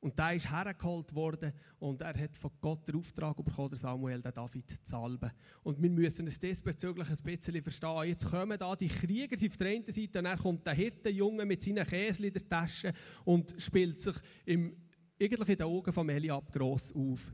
Und 0.00 0.18
der 0.18 0.34
ist 0.34 0.50
hergeholt 0.50 1.14
worden 1.14 1.52
und 1.78 2.02
er 2.02 2.18
hat 2.18 2.36
von 2.36 2.50
Gott 2.60 2.88
den 2.88 2.96
Auftrag 2.96 3.36
bekommen, 3.36 3.76
Samuel, 3.76 4.20
den 4.20 4.34
David 4.34 4.68
zu 4.68 4.76
salben. 4.82 5.30
Und 5.62 5.80
wir 5.80 5.90
müssen 5.90 6.26
es 6.26 6.40
diesbezüglich 6.40 7.08
ein 7.08 7.16
bisschen 7.22 7.62
verstehen. 7.62 8.08
Jetzt 8.08 8.28
kommen 8.28 8.58
da 8.58 8.74
die 8.74 8.88
Krieger 8.88 9.36
auf 9.46 9.56
der 9.56 9.68
einen 9.68 9.86
Seite 9.86 10.18
und 10.18 10.24
dann 10.24 10.38
kommt 10.38 10.66
der 10.66 10.74
Hirtenjunge 10.74 11.46
mit 11.46 11.62
seinen 11.62 11.86
Käsen 11.86 12.24
in 12.24 12.32
der 12.32 12.48
Tasche 12.48 12.92
und 13.24 13.54
spielt 13.58 14.00
sich 14.00 14.16
im 14.44 14.76
eigentlich 15.20 15.48
in 15.48 15.56
den 15.56 15.66
Augen 15.66 15.92
von 15.92 16.08
Eliab 16.08 16.52
gross 16.52 16.92
auf. 16.92 17.32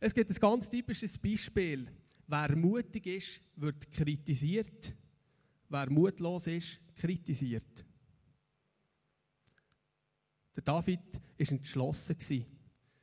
Es 0.00 0.14
gibt 0.14 0.30
ein 0.30 0.36
ganz 0.36 0.68
typisches 0.68 1.18
Beispiel. 1.18 1.88
Wer 2.26 2.56
mutig 2.56 3.06
ist, 3.06 3.42
wird 3.56 3.90
kritisiert. 3.90 4.94
Wer 5.68 5.90
mutlos 5.90 6.46
ist, 6.46 6.80
kritisiert. 6.94 7.84
Der 10.54 10.62
David 10.62 11.00
war 11.14 11.22
entschlossen. 11.38 12.16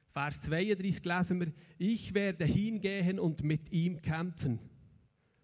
Vers 0.09 0.41
32 0.41 1.03
lesen 1.03 1.39
wir, 1.41 1.53
ich 1.77 2.13
werde 2.13 2.45
hingehen 2.45 3.19
und 3.19 3.43
mit 3.43 3.71
ihm 3.71 4.01
kämpfen. 4.01 4.59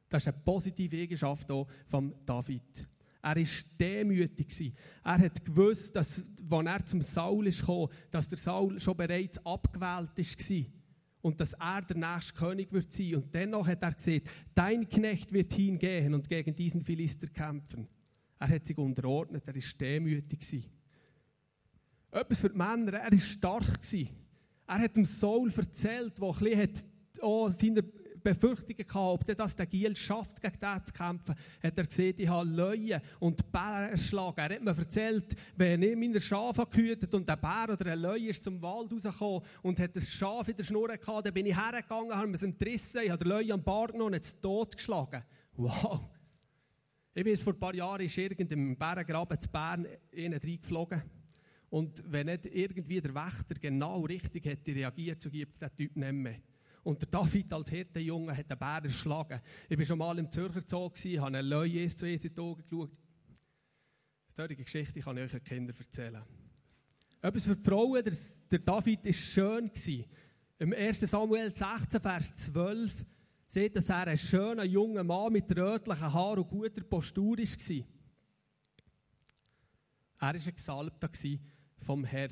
Das 0.08 0.24
ist 0.24 0.28
eine 0.28 0.44
positive 0.44 0.98
Eigenschaft 0.98 1.50
von 1.88 2.16
David. 2.26 2.88
Er 3.22 3.36
war 3.36 3.48
demütig. 3.80 4.74
Er 5.04 5.20
hat 5.20 5.46
gewusst, 5.46 5.96
dass, 5.96 6.24
als 6.50 6.66
er 6.66 6.86
zum 6.86 7.02
Saul 7.02 7.52
kam, 7.52 7.88
dass 8.10 8.30
der 8.30 8.38
Saul 8.38 8.80
schon 8.80 8.98
bereits 8.98 9.44
abgewählt 9.46 10.18
war. 10.18 10.66
Und 11.22 11.40
dass 11.40 11.54
er 11.54 11.82
der 11.84 11.98
nächste 11.98 12.34
König 12.34 12.72
wird 12.72 12.92
sein. 12.92 13.16
Und 13.16 13.34
dennoch 13.34 13.68
hat 13.68 13.84
er 13.84 13.92
gesagt, 13.92 14.30
dein 14.56 14.90
Knecht 14.90 15.32
wird 15.32 15.54
hingehen 15.54 16.16
und 16.16 16.28
gegen 16.28 16.56
diesen 16.56 16.84
Philister 16.84 17.28
kämpfen. 17.28 17.88
Er 18.40 18.48
hat 18.48 18.66
sich 18.66 18.78
unterordnet, 18.78 19.48
er 19.48 19.54
war 19.54 19.62
demütig. 19.80 20.72
Etwas 22.10 22.40
für 22.40 22.50
die 22.50 22.58
Männer, 22.58 22.94
er 22.94 23.12
war 23.12 23.20
stark. 23.20 23.80
Er 24.68 24.80
hat 24.80 24.96
dem 24.96 25.06
Saul 25.06 25.52
erzählt, 25.56 26.18
der 26.18 26.28
ein 26.28 26.40
bisschen 26.40 26.92
auch 27.22 27.52
seiner 27.52 27.84
Befürchtungen 28.24 28.86
gehabt, 28.88 28.96
ob 28.96 29.26
das 29.26 29.56
der 29.56 29.66
Giel 29.66 29.96
schafft, 29.96 30.42
gegen 30.42 30.60
den 30.60 30.86
zu 30.86 30.94
kämpfen, 30.94 31.36
hat 31.64 31.78
er 31.78 31.86
gesehen, 31.86 32.16
ich 32.18 32.28
habe 32.28 32.50
Löwen 32.50 33.02
und 33.20 33.52
Bären 33.52 33.92
erschlagen. 33.92 34.40
Er 34.40 34.56
hat 34.56 34.62
mir 34.62 34.78
erzählt, 34.78 35.36
wenn 35.56 35.82
ich 35.84 35.96
meine 35.96 36.20
Schafe 36.20 36.66
gehütet 36.66 37.14
und 37.14 37.30
ein 37.30 37.40
Bär 37.40 37.74
oder 37.74 37.92
ein 37.92 38.00
Löwe 38.00 38.30
ist 38.30 38.44
zum 38.44 38.62
Wald 38.62 38.92
rausgekommen 38.92 39.42
und 39.62 39.80
hat 39.80 39.96
ein 39.96 40.02
Schaf 40.02 40.48
in 40.48 40.58
der 40.58 40.64
Schnur 40.64 40.88
gehabt, 40.88 41.26
dann 41.26 41.34
bin 41.34 41.46
ich 41.46 41.56
hergegangen, 41.56 42.16
habe 42.16 42.32
es 42.32 42.44
entrissen, 42.44 43.02
ich 43.04 43.10
habe 43.10 43.24
den 43.24 43.32
Löwe 43.32 43.54
am 43.54 43.64
Bart 43.64 43.92
genommen 43.92 44.14
und 44.14 44.22
es 44.22 44.40
tot 44.40 44.76
geschlagen. 44.76 45.24
Wow! 45.56 46.10
Ich 47.14 47.26
weiß, 47.26 47.42
vor 47.42 47.54
ein 47.54 47.60
paar 47.60 47.76
Jahren 47.76 48.06
ist 48.06 48.18
irgendein 48.18 48.78
Bärengraben 48.78 49.40
zu 49.40 49.50
Bern 49.50 49.86
reingeflogen. 50.14 51.02
Und 51.70 52.04
wenn 52.08 52.28
nicht 52.28 52.46
irgendwie 52.46 53.00
der 53.02 53.16
Wächter 53.16 53.56
genau 53.56 54.02
richtig 54.02 54.46
hätte 54.46 54.76
reagiert, 54.76 55.22
so 55.22 55.30
gibt 55.30 55.54
es 55.54 55.60
den 55.60 55.76
Typ 55.76 55.96
nicht 55.96 56.14
mehr. 56.14 56.36
Und 56.84 57.02
der 57.02 57.10
David 57.10 57.54
als 57.54 57.70
Hirtenjunge 57.70 58.36
hat 58.36 58.50
den 58.50 58.58
Bär 58.58 58.82
erschlagen. 58.84 59.40
Ich 59.70 59.78
war 59.78 59.86
schon 59.86 59.98
mal 60.00 60.18
im 60.18 60.32
Zürcher 60.32 60.62
Zoo, 60.66 60.90
habe 60.90 61.28
einen 61.28 61.46
Löwe 61.46 61.88
zu 61.90 62.08
in 62.08 62.20
die 62.20 62.38
Augen 62.40 62.62
geschaut. 62.62 62.92
Solche 64.36 64.56
Geschichte 64.56 65.00
kann 65.00 65.18
ich 65.18 65.24
euch 65.24 65.32
den 65.32 65.44
Kindern 65.44 65.76
erzählen. 65.78 66.24
Etwas 67.22 67.46
für 67.46 67.56
die 67.56 67.64
Frauen, 67.64 68.04
der, 68.04 68.16
der 68.50 68.60
David 68.60 69.06
war 69.06 69.14
schön. 69.14 69.72
Im 70.58 70.74
1. 70.74 71.02
Samuel 71.02 71.54
16, 71.54 72.02
Vers 72.02 72.36
12 72.36 73.06
sieht, 73.48 73.76
dass 73.76 73.90
er 73.90 74.08
ein 74.08 74.18
schöner 74.18 74.64
junger 74.64 75.04
Mann 75.04 75.34
mit 75.34 75.56
rötlichen 75.56 76.14
Haaren 76.14 76.40
und 76.40 76.48
guter 76.48 76.84
Postur 76.84 77.38
war. 77.38 77.86
Er 80.20 80.28
war 80.28 80.34
ein 80.34 80.56
Gesalbter 80.56 81.10
vom 81.78 82.04
Herrn. 82.06 82.32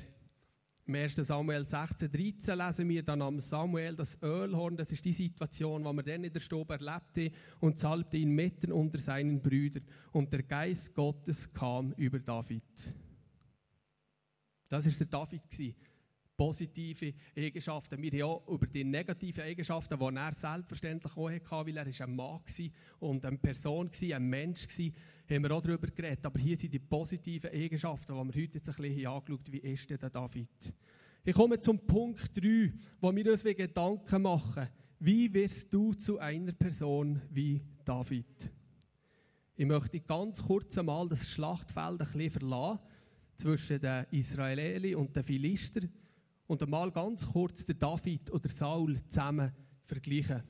Im 0.90 0.96
1. 0.96 1.14
Samuel 1.14 1.64
16, 1.64 2.10
13 2.10 2.58
lesen 2.58 2.88
wir, 2.88 3.04
dann 3.04 3.20
nahm 3.20 3.38
Samuel 3.38 3.94
das 3.94 4.20
Ölhorn, 4.20 4.76
das 4.76 4.90
ist 4.90 5.04
die 5.04 5.12
Situation, 5.12 5.84
die 5.84 5.92
man 5.92 6.04
dann 6.04 6.24
in 6.24 6.32
der 6.32 6.40
Stube 6.40 6.74
erlebte, 6.74 7.30
und 7.60 7.78
salbte 7.78 8.16
ihn 8.16 8.34
mitten 8.34 8.72
unter 8.72 8.98
seinen 8.98 9.40
Brüdern. 9.40 9.84
Und 10.10 10.32
der 10.32 10.42
Geist 10.42 10.92
Gottes 10.92 11.52
kam 11.52 11.92
über 11.92 12.18
David. 12.18 12.64
Das 14.68 14.84
ist 14.84 14.98
der 14.98 15.06
David 15.06 15.48
gewesen. 15.48 15.76
Positive 16.36 17.14
Eigenschaften. 17.36 18.02
Wir 18.02 18.24
haben 18.24 18.32
auch 18.32 18.48
über 18.48 18.66
die 18.66 18.82
negativen 18.82 19.44
Eigenschaften, 19.44 19.96
die 19.96 20.04
er 20.04 20.32
selbstverständlich 20.32 21.16
auch 21.16 21.30
hatte, 21.30 21.66
weil 21.66 21.76
er 21.76 21.86
ein 21.86 22.16
Mann 22.16 22.40
war 22.40 22.70
und 22.98 23.24
eine 23.24 23.38
Person 23.38 23.90
war, 23.92 24.16
ein 24.16 24.28
Mensch 24.28 24.66
war, 24.66 24.90
haben 25.34 25.44
wir 25.44 25.52
auch 25.52 25.62
darüber 25.62 25.86
geredet. 25.86 26.24
Aber 26.26 26.38
hier 26.38 26.56
sind 26.56 26.72
die 26.72 26.78
positiven 26.78 27.50
Eigenschaften, 27.50 28.12
die 28.12 28.18
wir 28.18 28.42
heute 28.42 28.58
jetzt 28.58 28.68
ein 28.68 28.74
bisschen 28.74 29.06
angeschaut 29.06 29.28
haben. 29.30 29.52
Wie 29.52 29.58
ist 29.58 29.90
denn 29.90 29.98
der 29.98 30.10
David? 30.10 30.74
Ich 31.24 31.34
komme 31.34 31.60
zum 31.60 31.78
Punkt 31.78 32.36
3, 32.36 32.72
wo 33.00 33.14
wir 33.14 33.30
uns 33.30 33.44
Gedanken 33.44 34.22
machen. 34.22 34.68
Wie 34.98 35.32
wirst 35.32 35.72
du 35.72 35.94
zu 35.94 36.18
einer 36.18 36.52
Person 36.52 37.20
wie 37.30 37.62
David? 37.84 38.50
Ich 39.56 39.66
möchte 39.66 40.00
ganz 40.00 40.42
kurz 40.42 40.78
einmal 40.78 41.08
das 41.08 41.28
Schlachtfeld 41.28 42.00
ein 42.00 42.06
bisschen 42.06 42.30
verlassen 42.30 42.80
zwischen 43.36 43.80
den 43.80 44.06
Israelis 44.10 44.96
und 44.96 45.14
den 45.14 45.22
Philister 45.22 45.82
und 46.46 46.62
einmal 46.62 46.90
ganz 46.90 47.26
kurz 47.26 47.64
den 47.64 47.78
David 47.78 48.30
oder 48.30 48.48
Saul 48.48 48.96
zusammen 49.06 49.52
vergleichen. 49.84 50.42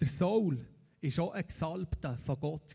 Der 0.00 0.06
Saul 0.06 0.66
war 1.14 1.24
auch 1.24 1.32
ein 1.32 1.46
Gesalbter 1.46 2.18
von 2.18 2.40
Gott. 2.40 2.66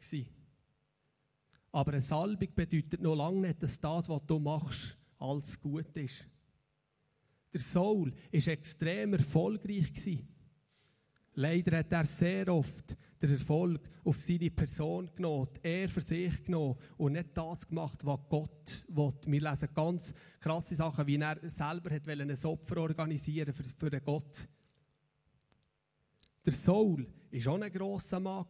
Aber 1.72 1.92
eine 1.94 2.02
Salbung 2.02 2.50
bedeutet 2.54 3.02
noch 3.02 3.16
lange 3.16 3.48
nicht, 3.48 3.64
dass 3.64 3.80
das, 3.80 4.10
was 4.10 4.26
du 4.28 4.40
machst, 4.40 4.98
alles 5.18 5.60
gut 5.60 5.96
ist. 5.98 6.26
Der 7.54 7.62
Saul 7.62 8.12
war 8.12 8.48
extrem 8.48 9.14
erfolgreich. 9.14 10.24
Leider 11.34 11.78
hat 11.78 11.92
er 11.92 12.06
sehr 12.06 12.48
oft 12.50 12.96
den 13.22 13.32
Erfolg 13.32 13.82
auf 14.04 14.20
seine 14.20 14.52
Person 14.52 15.10
genommen, 15.16 15.48
er 15.62 15.88
für 15.88 16.02
sich 16.02 16.44
genommen 16.44 16.78
und 16.98 17.14
nicht 17.14 17.30
das 17.38 17.68
gemacht, 17.68 18.06
was 18.06 18.20
Gott 18.28 18.86
will. 18.90 19.14
Wir 19.28 19.50
lesen 19.50 19.70
ganz 19.74 20.14
krasse 20.40 20.76
Sachen, 20.76 21.08
wie 21.08 21.18
er 21.18 21.38
selber 21.50 21.94
hat 21.94 22.08
ein 22.08 22.46
Opfer 22.46 22.78
organisieren 22.78 23.54
für, 23.54 23.64
für 23.64 23.90
den 23.90 24.04
Gott. 24.04 24.48
Der 26.46 26.54
Saul 26.54 27.08
war 27.32 27.54
auch 27.54 27.62
ein 27.62 27.72
grosser 27.72 28.20
Mann. 28.20 28.46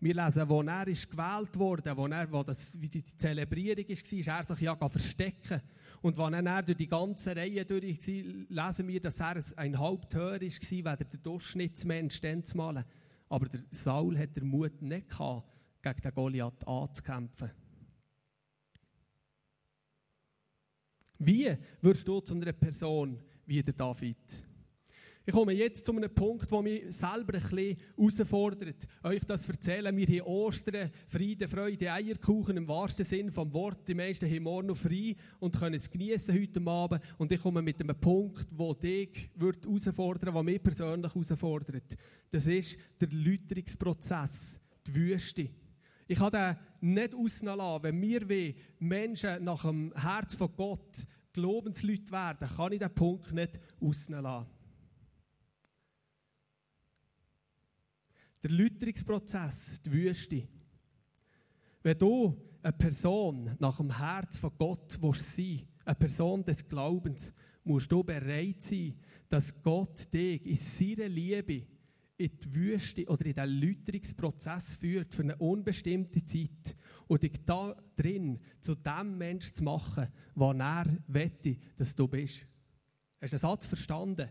Wir 0.00 0.14
lesen, 0.14 0.48
wo 0.48 0.60
er 0.60 0.86
ist 0.86 1.10
gewählt 1.10 1.58
wurde, 1.58 1.96
wo, 1.96 2.06
er, 2.06 2.30
wo 2.30 2.42
das, 2.42 2.78
wie 2.78 2.90
die 2.90 3.02
Zelebrierung 3.02 3.88
war, 3.88 3.90
ist 3.90 4.28
er 4.28 4.44
sich 4.44 4.60
ja 4.60 4.88
verstecken. 4.88 5.62
Und 6.02 6.18
wenn 6.18 6.46
er 6.46 6.62
durch 6.62 6.76
die 6.76 6.86
ganze 6.86 7.34
Reihe 7.34 7.64
durch 7.64 8.06
war, 8.06 8.66
lesen 8.66 8.88
wir, 8.88 9.00
dass 9.00 9.20
er 9.20 9.40
ein 9.56 9.78
höher 9.78 10.40
war, 10.84 10.98
als 10.98 11.08
der 11.08 11.20
Durchschnittsmensch 11.22 12.20
dann 12.20 12.44
zu 12.44 12.56
malen. 12.58 12.84
Aber 13.30 13.48
der 13.48 13.60
Saul 13.70 14.18
hat 14.18 14.36
den 14.36 14.46
Mut 14.46 14.82
nicht 14.82 15.08
gehabt, 15.08 15.50
gegen 15.80 16.00
den 16.02 16.14
Goliath 16.14 16.68
anzukämpfen. 16.68 17.50
Wie 21.18 21.56
wirst 21.80 22.06
du 22.06 22.20
zu 22.20 22.34
einer 22.34 22.52
Person 22.52 23.22
wie 23.46 23.62
der 23.62 23.72
David? 23.72 24.44
Ich 25.26 25.32
komme 25.32 25.54
jetzt 25.54 25.86
zu 25.86 25.96
einem 25.96 26.14
Punkt, 26.14 26.50
der 26.50 26.60
mich 26.60 26.82
selber 26.88 27.32
ein 27.32 27.40
bisschen 27.40 27.76
herausfordert, 27.96 28.86
euch 29.02 29.24
das 29.24 29.40
zu 29.40 29.52
erzählen. 29.52 29.96
Wir 29.96 30.06
haben 30.06 30.28
Ostern, 30.28 30.90
Frieden, 31.08 31.48
Freude, 31.48 31.90
Eierkuchen 31.90 32.58
im 32.58 32.68
wahrsten 32.68 33.06
Sinn 33.06 33.32
vom 33.32 33.50
Wort. 33.54 33.88
Die 33.88 33.94
meisten 33.94 34.26
haben 34.26 34.42
morgen 34.42 34.66
noch 34.66 34.76
frei 34.76 35.16
und 35.40 35.58
können 35.58 35.76
es 35.76 35.90
genießen 35.90 36.38
heute 36.38 36.60
Abend. 36.66 37.02
Und 37.16 37.32
ich 37.32 37.40
komme 37.40 37.62
mit 37.62 37.80
einem 37.80 37.98
Punkt, 37.98 38.48
der 38.50 38.74
dich 38.74 39.30
wird 39.36 39.64
herausfordern, 39.64 40.34
der 40.34 40.42
mich 40.42 40.62
persönlich 40.62 41.14
herausfordert. 41.14 41.96
Das 42.30 42.46
ist 42.46 42.76
der 43.00 43.08
Lüterungsprozess, 43.08 44.60
die 44.86 44.94
Wüste. 44.94 45.48
Ich 46.06 46.18
kann 46.18 46.32
den 46.32 46.56
nicht 46.82 47.14
ausnehmen 47.14 47.82
Wenn 47.82 48.28
wir 48.28 48.54
Menschen 48.78 49.42
nach 49.42 49.62
dem 49.62 49.90
Herz 49.96 50.34
von 50.34 50.54
Gott 50.54 51.06
Glaubensleute 51.32 52.12
werden, 52.12 52.46
kann 52.46 52.72
ich 52.72 52.78
diesen 52.78 52.94
Punkt 52.94 53.32
nicht 53.32 53.58
ausnehmen 53.80 54.46
Der 58.44 58.50
Lüterungsprozess, 58.50 59.80
die 59.80 59.92
Wüste. 59.92 60.46
Wenn 61.82 61.96
du 61.96 62.36
eine 62.62 62.74
Person 62.74 63.56
nach 63.58 63.78
dem 63.78 63.96
Herz 63.96 64.36
von 64.36 64.52
Gott 64.58 64.98
willst 65.00 65.34
sein 65.34 65.66
eine 65.86 65.94
Person 65.94 66.44
des 66.44 66.68
Glaubens, 66.68 67.32
musst 67.64 67.90
du 67.90 68.04
bereit 68.04 68.60
sein, 68.62 69.00
dass 69.30 69.62
Gott 69.62 70.12
dich 70.12 70.44
in 70.44 70.56
seiner 70.56 71.08
Liebe 71.08 71.66
in 72.18 72.38
die 72.38 72.54
Wüste 72.54 73.06
oder 73.06 73.24
in 73.24 73.32
den 73.32 73.48
Lüterungsprozess 73.48 74.76
führt 74.76 75.14
für 75.14 75.22
eine 75.22 75.36
unbestimmte 75.36 76.22
Zeit 76.22 76.76
und 77.06 77.22
dich 77.22 77.42
da 77.46 77.74
drin 77.96 78.38
zu 78.60 78.74
dem 78.74 79.16
Mensch 79.16 79.52
zu 79.52 79.64
machen, 79.64 80.08
was 80.34 80.56
er 80.58 80.98
wette, 81.06 81.56
dass 81.76 81.96
du 81.96 82.06
bist. 82.06 82.46
Hast 83.22 83.32
du 83.32 83.36
den 83.36 83.38
Satz 83.38 83.64
verstanden? 83.64 84.28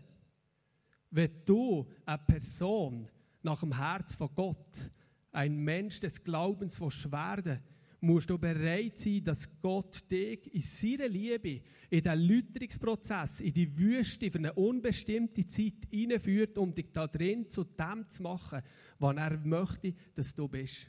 Wenn 1.10 1.44
du 1.44 1.88
eine 2.06 2.18
Person 2.18 3.10
nach 3.44 3.60
dem 3.60 3.76
Herz 3.76 4.14
von 4.14 4.30
Gott, 4.34 4.90
ein 5.32 5.56
Mensch 5.56 6.00
des 6.00 6.22
Glaubens, 6.22 6.78
der 6.78 7.12
werden 7.12 7.60
musst 8.04 8.28
du 8.28 8.38
bereit 8.38 8.98
sein, 8.98 9.24
dass 9.24 9.48
Gott 9.60 10.10
dich 10.10 10.52
in 10.54 10.60
seiner 10.60 11.08
Liebe, 11.08 11.62
in 11.90 12.02
den 12.02 12.20
Lüterungsprozess, 12.20 13.40
in 13.40 13.54
die 13.54 13.76
Wüste 13.76 14.30
für 14.30 14.38
eine 14.38 14.52
unbestimmte 14.52 15.46
Zeit 15.46 15.88
einführt, 15.92 16.58
um 16.58 16.74
dich 16.74 16.92
da 16.92 17.06
drin 17.06 17.48
zu 17.48 17.64
dem 17.64 18.08
zu 18.08 18.22
machen, 18.22 18.62
was 18.98 19.16
er 19.16 19.38
möchte, 19.38 19.94
dass 20.14 20.34
du 20.34 20.46
bist. 20.48 20.86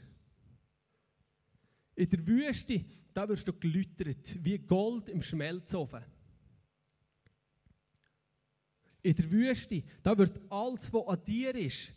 In 1.94 2.08
der 2.10 2.26
Wüste, 2.26 2.84
da 3.14 3.26
wirst 3.26 3.48
du 3.48 3.54
gelütert, 3.54 4.44
wie 4.44 4.58
Gold 4.58 5.08
im 5.08 5.22
Schmelzofen. 5.22 6.02
In 9.02 9.14
der 9.14 9.30
Wüste, 9.30 9.82
da 10.02 10.18
wird 10.18 10.40
alles, 10.50 10.92
was 10.92 11.06
an 11.06 11.24
dir 11.24 11.54
ist, 11.54 11.92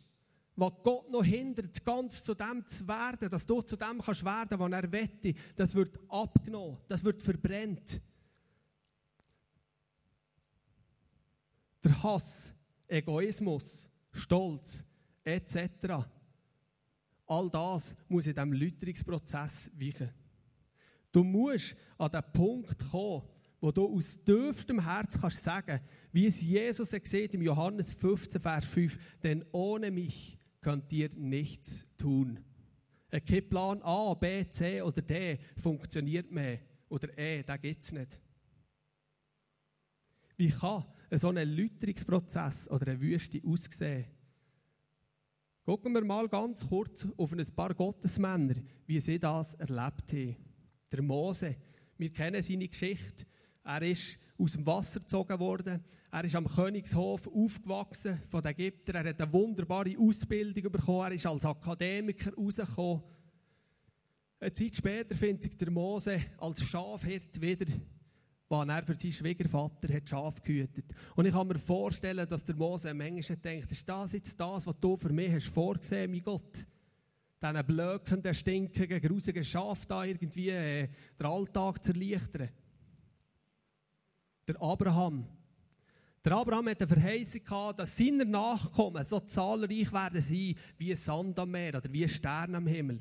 was 0.60 0.74
Gott 0.84 1.10
noch 1.10 1.24
hindert, 1.24 1.84
ganz 1.86 2.24
zu 2.24 2.34
dem 2.34 2.66
zu 2.66 2.88
werden, 2.88 3.30
dass 3.30 3.46
du 3.46 3.62
zu 3.62 3.76
dem 3.76 4.00
kannst 4.00 4.24
werden, 4.24 4.60
was 4.60 4.72
er 4.72 4.92
wette, 4.92 5.34
das 5.56 5.76
wird 5.76 6.00
abgenommen, 6.10 6.78
das 6.88 7.04
wird 7.04 7.22
verbrennt. 7.22 8.02
Der 11.84 12.04
Hass, 12.04 12.54
Egoismus, 12.88 13.90
Stolz 14.12 14.84
etc. 15.24 16.06
All 17.28 17.50
das 17.50 17.96
muss 18.08 18.28
in 18.28 18.34
diesem 18.34 18.54
Lüterungsprozess 18.54 19.72
weichen. 19.80 20.10
Du 21.12 21.24
musst 21.24 21.76
an 21.98 22.12
den 22.12 22.24
Punkt 22.34 22.90
kommen, 22.90 23.24
wo 23.62 23.72
du 23.72 23.96
aus 23.96 24.20
tiefstem 24.24 24.84
Herz 24.84 25.20
kannst 25.20 25.44
sagen, 25.44 25.80
wie 26.12 26.26
es 26.28 26.42
Jesus 26.42 26.90
sieht 26.90 27.34
im 27.34 27.42
Johannes 27.42 27.92
15, 27.92 28.42
Vers 28.42 28.66
5, 28.66 28.98
denn 29.22 29.46
ohne 29.52 29.92
mich 29.92 30.39
könnt 30.62 30.92
ihr 30.92 31.10
nichts 31.16 31.86
tun. 31.98 32.40
Kein 33.10 33.50
Plan 33.50 33.82
A, 33.82 34.14
B, 34.14 34.48
C 34.50 34.82
oder 34.82 35.02
D 35.02 35.40
funktioniert 35.58 36.32
mehr. 36.32 36.60
Oder 36.90 37.18
E, 37.18 37.44
da 37.44 37.58
gibt 37.58 37.84
es 37.84 37.92
nicht. 37.92 38.20
Wie 40.38 40.50
kann 40.52 40.86
so 41.12 41.30
ein 41.30 41.50
Lüterungsprozess 41.50 42.70
oder 42.70 42.88
eine 42.88 43.02
Wüste 43.02 43.42
aussehen? 43.46 44.06
Gucken 45.64 45.94
wir 45.94 46.04
mal 46.04 46.28
ganz 46.28 46.68
kurz 46.68 47.08
auf 47.18 47.32
ein 47.32 47.46
paar 47.56 47.74
Gottesmänner, 47.74 48.56
wie 48.88 49.00
sie 49.00 49.20
das 49.20 49.54
erlebt 49.56 50.12
haben. 50.14 50.36
Der 50.92 51.02
Mose, 51.02 51.56
wir 51.98 52.12
kennen 52.12 52.42
seine 52.42 52.68
Geschichte. 52.68 53.26
Er 53.64 53.82
ist 53.84 54.18
aus 54.40 54.54
dem 54.54 54.66
Wasser 54.66 55.02
gezogen 55.02 55.40
worden. 55.40 55.84
Er 56.12 56.24
ist 56.24 56.36
am 56.36 56.48
Königshof 56.48 57.28
aufgewachsen 57.28 58.22
von 58.28 58.42
den 58.42 58.52
Ägyptern. 58.52 59.06
Er 59.06 59.10
hat 59.10 59.22
eine 59.22 59.34
wunderbare 59.34 59.96
Ausbildung 60.00 60.72
bekommen. 60.72 61.12
Er 61.12 61.12
ist 61.12 61.26
als 61.28 61.46
Akademiker 61.46 62.34
rausgekommen. 62.34 63.04
Eine 64.40 64.54
Zeit 64.54 64.76
später 64.76 65.16
findet 65.16 65.44
sich 65.44 65.58
der 65.58 65.70
Mose 65.70 66.22
als 66.38 66.64
Schafhirt 66.64 67.42
wieder, 67.42 67.66
weil 68.48 68.70
er 68.70 68.86
für 68.86 68.98
seinen 68.98 69.12
Schwiegervater 69.12 69.94
hat 69.94 70.08
Schaf 70.08 70.42
gehütet. 70.42 70.86
Und 71.16 71.26
ich 71.26 71.34
kann 71.34 71.48
mir 71.48 71.60
vorstellen, 71.60 72.28
dass 72.28 72.46
der 72.46 72.56
Mose 72.56 72.94
manchmal 72.94 73.38
denkt, 73.38 73.70
ist 73.72 73.90
das 73.90 74.14
jetzt 74.14 74.40
das, 74.40 74.66
was 74.66 74.80
du 74.80 74.96
für 74.96 75.12
mich 75.12 75.34
hast 75.34 75.50
vorgesehen, 75.50 76.10
mein 76.10 76.24
Gott? 76.24 76.66
Diesen 77.42 77.66
blökenden, 77.66 78.34
stinkigen, 78.34 79.02
grusigen 79.02 79.44
Schaf 79.44 79.86
da 79.86 80.06
irgendwie 80.06 80.50
äh, 80.50 80.88
den 81.20 81.26
Alltag 81.26 81.84
zu 81.84 81.92
erleichtern. 81.92 82.50
Der 84.50 84.60
Abraham. 84.64 85.28
Der 86.26 86.32
Abraham 86.32 86.70
hat 86.70 86.82
eine 86.82 86.88
Verheißung 86.88 87.44
gehabt, 87.44 87.80
dass 87.80 87.96
seine 87.96 88.26
Nachkommen 88.26 89.06
so 89.06 89.20
zahlreich 89.20 89.94
werden 89.94 90.22
sein 90.22 90.56
wie 90.76 90.96
Sand 90.96 91.38
am 91.38 91.52
Meer 91.52 91.76
oder 91.76 91.94
wie 91.94 92.08
Sterne 92.08 92.58
am 92.58 92.66
Himmel. 92.66 93.00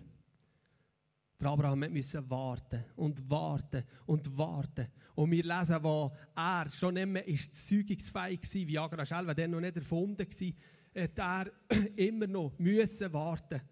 Der 1.40 1.48
Abraham 1.48 1.90
musste 1.90 2.28
warten 2.28 2.84
und 2.96 3.30
warten 3.30 3.82
und 4.04 4.36
warten. 4.36 4.88
Und 5.14 5.30
wir 5.30 5.42
lesen, 5.42 5.82
wo 5.82 6.14
er 6.36 6.70
schon 6.70 6.92
nicht 6.92 7.08
mehr 7.08 7.26
ist 7.26 7.54
zeugungsfähig 7.66 8.40
war, 8.42 8.68
wie 8.68 8.78
Agra 8.78 9.06
Schelwe, 9.06 9.34
der 9.34 9.48
noch 9.48 9.60
nicht 9.60 9.76
erfunden 9.76 10.26
war, 10.28 11.02
hat 11.02 11.18
er 11.18 11.52
immer 11.96 12.26
noch 12.26 12.58
müssen 12.58 13.10
warten 13.10 13.62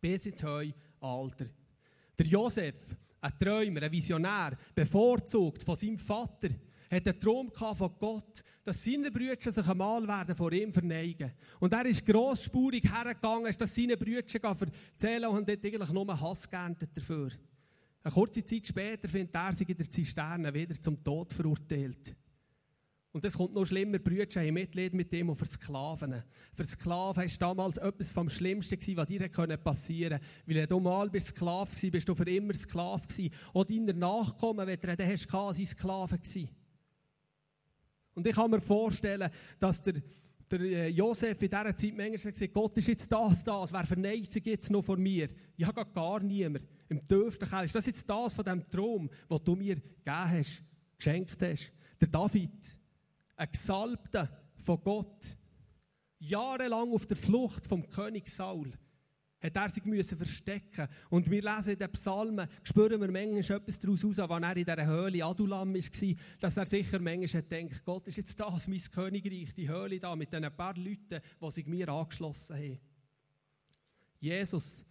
bis 0.00 0.26
ins 0.26 0.44
hohe 0.44 0.72
Alter. 1.00 1.46
Der 2.16 2.26
Josef, 2.26 2.96
ein 3.20 3.36
Träumer, 3.36 3.82
ein 3.82 3.90
Visionär, 3.90 4.56
bevorzugt 4.72 5.64
von 5.64 5.74
seinem 5.74 5.98
Vater, 5.98 6.50
hat 6.90 7.08
einen 7.08 7.20
Traum 7.20 7.50
von 7.52 7.94
Gott, 7.98 8.42
dass 8.62 8.84
seine 8.84 9.10
Brüder 9.10 9.40
sich 9.40 9.66
einmal 9.66 10.06
werden 10.06 10.34
vor 10.34 10.52
ihm 10.52 10.72
verneigen. 10.72 11.32
Und 11.60 11.72
er 11.72 11.86
ist 11.86 12.04
grossspurig 12.04 12.84
hergegangen, 12.84 13.54
dass 13.56 13.74
seine 13.74 13.96
Brüder 13.96 14.22
erzählen 14.22 15.26
und 15.26 15.50
hat 15.50 15.64
eigentlich 15.64 15.90
nur 15.90 16.20
Hass 16.20 16.48
geerntet 16.48 16.90
dafür. 16.94 17.30
Eine 18.02 18.12
kurze 18.12 18.44
Zeit 18.44 18.66
später 18.66 19.08
findet 19.08 19.34
er 19.34 19.52
sich 19.54 19.68
in 19.68 19.76
der 19.76 19.90
Zisterne 19.90 20.52
wieder 20.52 20.74
zum 20.74 21.02
Tod 21.02 21.32
verurteilt. 21.32 22.14
Und 23.14 23.24
es 23.24 23.36
kommt 23.36 23.54
noch 23.54 23.64
schlimmer, 23.64 24.00
Brüder 24.00 24.40
haben 24.40 24.54
Mitleid 24.54 24.92
mit 24.92 25.12
ihm 25.12 25.30
und 25.30 25.36
für 25.36 25.46
Sklaven. 25.46 26.24
Für 26.52 26.64
Sklaven 26.64 27.22
war 27.22 27.38
damals 27.38 27.78
etwas 27.78 28.10
vom 28.10 28.28
Schlimmsten, 28.28 28.96
was 28.96 29.06
dir 29.06 29.28
passieren 29.28 30.18
konnte. 30.18 30.58
Weil 30.58 30.66
du 30.66 30.80
mal 30.80 31.08
bist 31.08 31.28
Sklave 31.28 31.70
warst, 31.70 31.92
bist 31.92 32.08
du 32.08 32.14
für 32.16 32.28
immer 32.28 32.54
Sklave 32.54 33.06
gewesen. 33.06 33.32
Auch 33.54 33.64
deiner 33.64 33.92
Nachkommen, 33.92 34.66
wenn 34.66 34.80
du 34.80 35.06
hast, 35.06 35.32
waren 35.32 35.54
Sklaven 35.64 36.20
gewesen. 36.20 36.48
Und 38.14 38.26
ich 38.26 38.34
kann 38.34 38.50
mir 38.50 38.60
vorstellen, 38.60 39.30
dass 39.58 39.82
der, 39.82 39.94
der 40.50 40.60
äh, 40.60 40.88
Josef 40.88 41.40
in 41.42 41.50
dieser 41.50 41.76
Zeit 41.76 41.96
manchmal 41.96 42.32
gesagt 42.32 42.54
Gott 42.54 42.78
ist 42.78 42.88
jetzt 42.88 43.10
das, 43.10 43.42
das, 43.44 43.72
wer 43.72 43.84
verneigt 43.84 44.32
sich 44.32 44.44
jetzt 44.44 44.70
noch 44.70 44.82
vor 44.82 44.96
mir? 44.96 45.28
Ich 45.56 45.66
habe 45.66 45.84
gar 45.92 46.20
niemand. 46.20 46.64
Im 46.88 47.04
tiefsten 47.04 47.48
Keller. 47.48 47.64
Ist 47.64 47.74
das 47.74 47.86
jetzt 47.86 48.08
das 48.08 48.32
von 48.32 48.44
dem 48.44 48.66
Traum, 48.68 49.10
den 49.30 49.38
du 49.44 49.56
mir 49.56 49.74
gegeben 49.74 49.90
hast? 50.04 50.62
geschenkt 51.04 51.40
hast. 51.42 51.72
Der 52.00 52.08
David, 52.08 52.78
ein 53.36 53.48
Gesalbter 53.50 54.28
von 54.64 54.82
Gott, 54.82 55.36
jahrelang 56.18 56.92
auf 56.92 57.06
der 57.06 57.16
Flucht 57.16 57.66
vom 57.66 57.88
König 57.88 58.28
Saul, 58.28 58.72
hat 59.44 59.56
er 59.56 59.68
sich 59.68 59.84
müssen 59.84 60.16
verstecken 60.16 60.88
Und 61.10 61.30
wir 61.30 61.42
lesen 61.42 61.72
in 61.72 61.78
den 61.78 61.92
Psalmen, 61.92 62.48
spüren 62.62 63.00
wir 63.00 63.10
manchmal 63.10 63.58
etwas 63.58 63.78
daraus 63.78 64.04
aus, 64.04 64.18
als 64.18 64.30
er 64.30 64.56
in 64.56 64.64
dieser 64.64 64.86
Höhle 64.86 65.24
Adulam 65.24 65.74
war, 65.74 66.14
dass 66.40 66.56
er 66.56 66.66
sicher 66.66 66.98
manchmal 66.98 67.42
hat 67.42 67.50
gedacht, 67.50 67.84
Gott 67.84 68.08
ist 68.08 68.16
jetzt 68.16 68.40
das, 68.40 68.68
mein 68.68 68.80
Königreich, 68.80 69.52
die 69.54 69.68
Höhle 69.68 70.00
da, 70.00 70.16
mit 70.16 70.32
diesen 70.32 70.56
paar 70.56 70.76
Leuten, 70.76 71.20
die 71.40 71.50
sich 71.50 71.66
mir 71.66 71.88
angeschlossen 71.88 72.56
haben. 72.56 72.80
Jesus, 74.18 74.84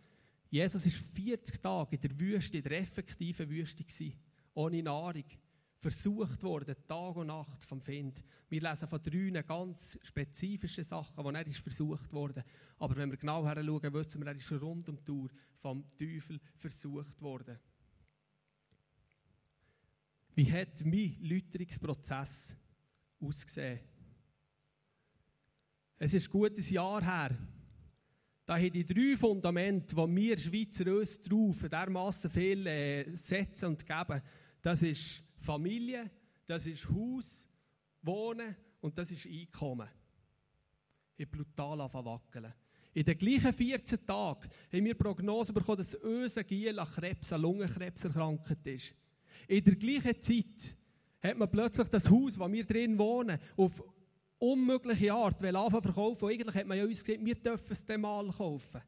Jesus 0.49 0.85
ist 0.85 1.15
40 1.15 1.59
Tage 1.59 1.95
in 1.95 2.01
der 2.01 2.19
Wüste, 2.19 2.57
in 2.57 2.63
der 2.63 2.79
effektiven 2.79 3.49
Wüste 3.49 3.83
ohne 4.53 4.83
Nahrung 4.83 5.25
versucht 5.83 6.41
worden, 6.43 6.75
Tag 6.87 7.17
und 7.17 7.27
Nacht 7.27 7.63
vom 7.65 7.81
Find. 7.81 8.23
Wir 8.49 8.61
lesen 8.61 8.87
von 8.87 9.03
drei 9.03 9.41
ganz 9.41 9.99
spezifischen 10.01 10.85
Sachen, 10.85 11.23
wo 11.23 11.29
er 11.29 11.45
ist 11.45 11.59
versucht 11.59 12.13
worden. 12.13 12.43
Aber 12.79 12.95
wenn 12.95 13.11
wir 13.11 13.17
genau 13.17 13.45
hinschauen, 13.45 13.93
wissen 13.93 14.21
wir, 14.21 14.27
er 14.27 14.35
ist 14.35 14.51
rund 14.53 14.87
um 14.87 14.95
die 14.95 15.03
Tour 15.03 15.29
vom 15.57 15.85
Teufel 15.97 16.39
versucht 16.55 17.21
worden. 17.21 17.59
Wie 20.35 20.51
hat 20.51 20.83
mein 20.85 21.17
Läuterungsprozess 21.21 22.55
ausgesehen? 23.19 23.81
Es 25.99 26.13
ist 26.13 26.29
gut 26.29 26.57
ein 26.57 26.73
Jahr 26.73 27.03
her. 27.03 27.37
Da 28.45 28.57
haben 28.57 28.71
die 28.71 28.85
drei 28.85 29.17
Fundamente, 29.17 29.95
die 29.95 30.15
wir 30.15 30.37
Schweizer 30.37 30.97
uns 30.97 31.21
drauf 31.21 31.65
dermassen 31.69 32.29
viel 32.29 32.67
äh, 32.67 33.15
setzen 33.15 33.65
und 33.65 33.85
geben, 33.85 34.21
das 34.61 34.81
ist 34.81 35.22
Familie, 35.43 36.09
das 36.45 36.65
ist 36.65 36.89
Haus, 36.89 37.47
Wohnen 38.01 38.55
und 38.81 38.97
das 38.97 39.11
ist 39.11 39.27
Einkommen. 39.27 39.87
Ich 41.17 41.29
brutal 41.29 41.79
wackeln. 41.79 42.53
In 42.93 43.03
den 43.03 43.17
gleichen 43.17 43.53
14 43.53 44.05
Tagen 44.05 44.49
haben 44.71 44.85
wir 44.85 44.95
Prognosen 44.95 45.53
bekommen, 45.53 45.77
dass 45.77 45.95
unser 45.95 46.43
Giel 46.43 46.77
an 46.79 46.87
Krebs, 46.87 47.33
an 47.33 47.41
Lungenkrebs 47.41 48.05
erkrankt 48.05 48.67
ist. 48.67 48.93
In 49.47 49.63
der 49.63 49.75
gleichen 49.75 50.21
Zeit 50.21 50.77
hat 51.21 51.37
man 51.37 51.49
plötzlich 51.51 51.87
das 51.87 52.09
Haus, 52.09 52.39
wo 52.39 52.51
wir 52.51 52.65
drin 52.65 52.97
wohnen, 52.97 53.39
auf 53.57 53.83
unmögliche 54.37 55.13
Art 55.13 55.43
anfangen 55.43 55.83
verkaufen. 55.83 56.29
Eigentlich 56.29 56.55
hat 56.55 56.67
man 56.67 56.77
ja 56.77 56.83
uns 56.83 57.03
gesagt, 57.03 57.25
wir 57.25 57.35
dürfen 57.35 57.71
es 57.71 57.85
dem 57.85 58.01
mal 58.01 58.29
kaufen. 58.31 58.81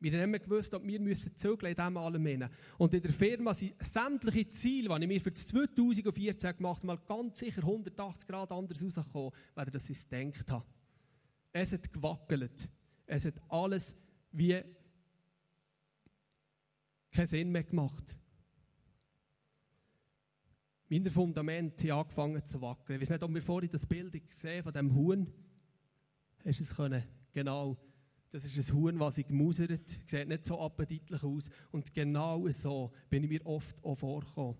Wir 0.00 0.12
haben 0.12 0.28
immer 0.28 0.38
gewusst, 0.38 0.72
dass 0.72 0.82
wir 0.82 1.00
müssen 1.00 1.36
zügeln 1.36 1.72
in 1.72 1.76
diesem 1.76 1.96
allem 1.96 2.48
Und 2.78 2.94
in 2.94 3.02
der 3.02 3.10
Firma 3.10 3.52
sind 3.52 3.74
sämtliche 3.84 4.48
Ziele, 4.48 4.94
die 4.94 5.02
ich 5.02 5.08
mir 5.08 5.20
für 5.20 5.32
das 5.32 5.48
2014 5.48 6.56
gemacht 6.56 6.78
habe, 6.78 6.86
mal 6.86 6.98
ganz 6.98 7.40
sicher 7.40 7.62
180 7.62 8.28
Grad 8.28 8.52
anders 8.52 8.82
rausgekommen, 8.82 9.32
weil 9.54 9.68
ich 9.68 9.90
es 9.90 10.08
gedacht 10.08 10.50
habe. 10.50 10.64
Es 11.52 11.72
hat 11.72 11.92
gewackelt. 11.92 12.70
Es 13.06 13.24
hat 13.24 13.42
alles 13.48 13.96
wie 14.30 14.62
keinen 17.10 17.26
Sinn 17.26 17.50
mehr 17.50 17.64
gemacht. 17.64 18.16
Meine 20.88 21.10
Fundamente 21.10 21.90
haben 21.90 22.02
angefangen 22.02 22.46
zu 22.46 22.62
wackeln. 22.62 22.96
Ich 22.96 23.02
weiß 23.02 23.10
nicht, 23.10 23.22
ob 23.22 23.34
wir 23.34 23.42
vorhin 23.42 23.70
das 23.70 23.84
Bild 23.84 24.12
gesehen 24.30 24.62
von 24.62 24.72
dem 24.72 24.94
Huhn. 24.94 25.26
Hast 26.44 26.60
du 26.60 26.62
es 26.62 26.76
können? 26.76 27.02
Genau 27.32 27.76
das 28.30 28.44
ist 28.44 28.70
ein 28.70 28.76
Huhn, 28.76 29.00
was 29.00 29.14
sich 29.14 29.26
gemusert, 29.26 29.88
sieht 30.06 30.28
nicht 30.28 30.44
so 30.44 30.60
appetitlich 30.60 31.22
aus. 31.22 31.48
Und 31.70 31.94
genau 31.94 32.46
so 32.48 32.92
bin 33.08 33.24
ich 33.24 33.30
mir 33.30 33.46
oft 33.46 33.82
auch 33.82 33.94
vorgekommen. 33.94 34.56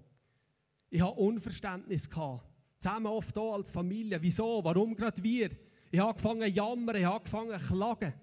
Ich 0.91 1.01
habe 1.01 1.21
Unverständnis. 1.21 2.09
Zusammen 2.09 3.07
oft 3.07 3.37
auch 3.37 3.55
als 3.55 3.69
Familie. 3.69 4.23
Wieso? 4.23 4.65
Warum 4.65 4.95
gerade 4.95 5.23
wir? 5.23 5.51
Ich 5.91 5.99
habe 5.99 6.11
angefangen 6.11 6.43
zu 6.43 6.49
jammern, 6.49 6.97
ich 6.97 7.05
habe 7.05 7.17
angefangen 7.17 7.59
zu 7.61 7.67
klagen. 7.67 8.15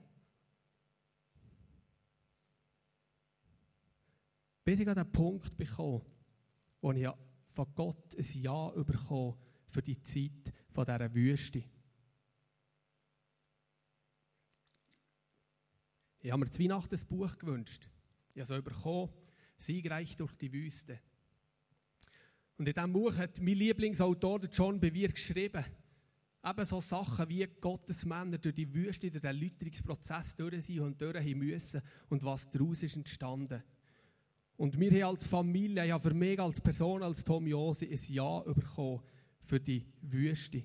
Bis 4.64 4.80
ich 4.80 4.88
an 4.88 4.96
den 4.96 5.12
Punkt 5.12 5.56
bekomme, 5.58 6.02
wo 6.82 6.92
ich 6.92 7.08
von 7.50 7.68
Gott 7.76 8.16
ein 8.18 8.42
Ja 8.42 8.70
bekomme 8.70 9.38
für 9.68 9.82
die 9.82 10.02
Zeit 10.02 10.54
dieser 10.76 11.14
Wüste. 11.14 11.64
Ich 16.26 16.32
habe 16.32 16.44
mir 16.44 16.50
zu 16.50 16.60
Weihnachten 16.60 16.96
ein 16.96 17.08
Buch 17.08 17.38
gewünscht. 17.38 17.88
Ich 18.34 18.42
habe 18.42 18.56
es 18.56 18.64
bekommen, 18.64 19.14
Siegreich 19.58 20.16
durch 20.16 20.36
die 20.36 20.52
Wüste. 20.52 21.00
Und 22.58 22.68
in 22.68 22.74
diesem 22.74 22.94
Buch 22.94 23.16
hat 23.16 23.40
mein 23.40 23.54
Lieblingsautor 23.54 24.42
John 24.52 24.80
Bevere 24.80 25.14
geschrieben, 25.14 25.64
eben 26.44 26.66
so 26.66 26.82
Sachen 26.82 27.30
wie 27.30 27.46
Gottes 27.62 28.08
Männer 28.08 28.40
durch 28.40 28.56
die 28.56 28.74
Wüste, 28.74 29.12
durch 29.12 29.22
den 29.22 29.40
Läuterungsprozess 29.40 30.36
durch 30.36 30.66
sind 30.66 30.80
und 30.80 31.00
durch 31.00 31.36
müssen 31.36 31.84
und 32.10 32.24
was 32.24 32.50
daraus 32.50 32.82
ist 32.82 32.96
entstanden. 32.96 33.62
Und 34.58 34.80
wir 34.80 34.92
haben 34.94 35.16
als 35.16 35.28
Familie, 35.28 35.86
ja 35.86 36.00
für 36.00 36.16
mich 36.16 36.40
als 36.40 36.60
Person, 36.60 37.04
als 37.04 37.24
Tom 37.24 37.46
Josi, 37.46 37.86
ein 37.86 38.16
Ja 38.16 38.40
bekommen 38.40 39.04
für 39.44 39.60
die 39.60 39.86
Wüste. 40.02 40.64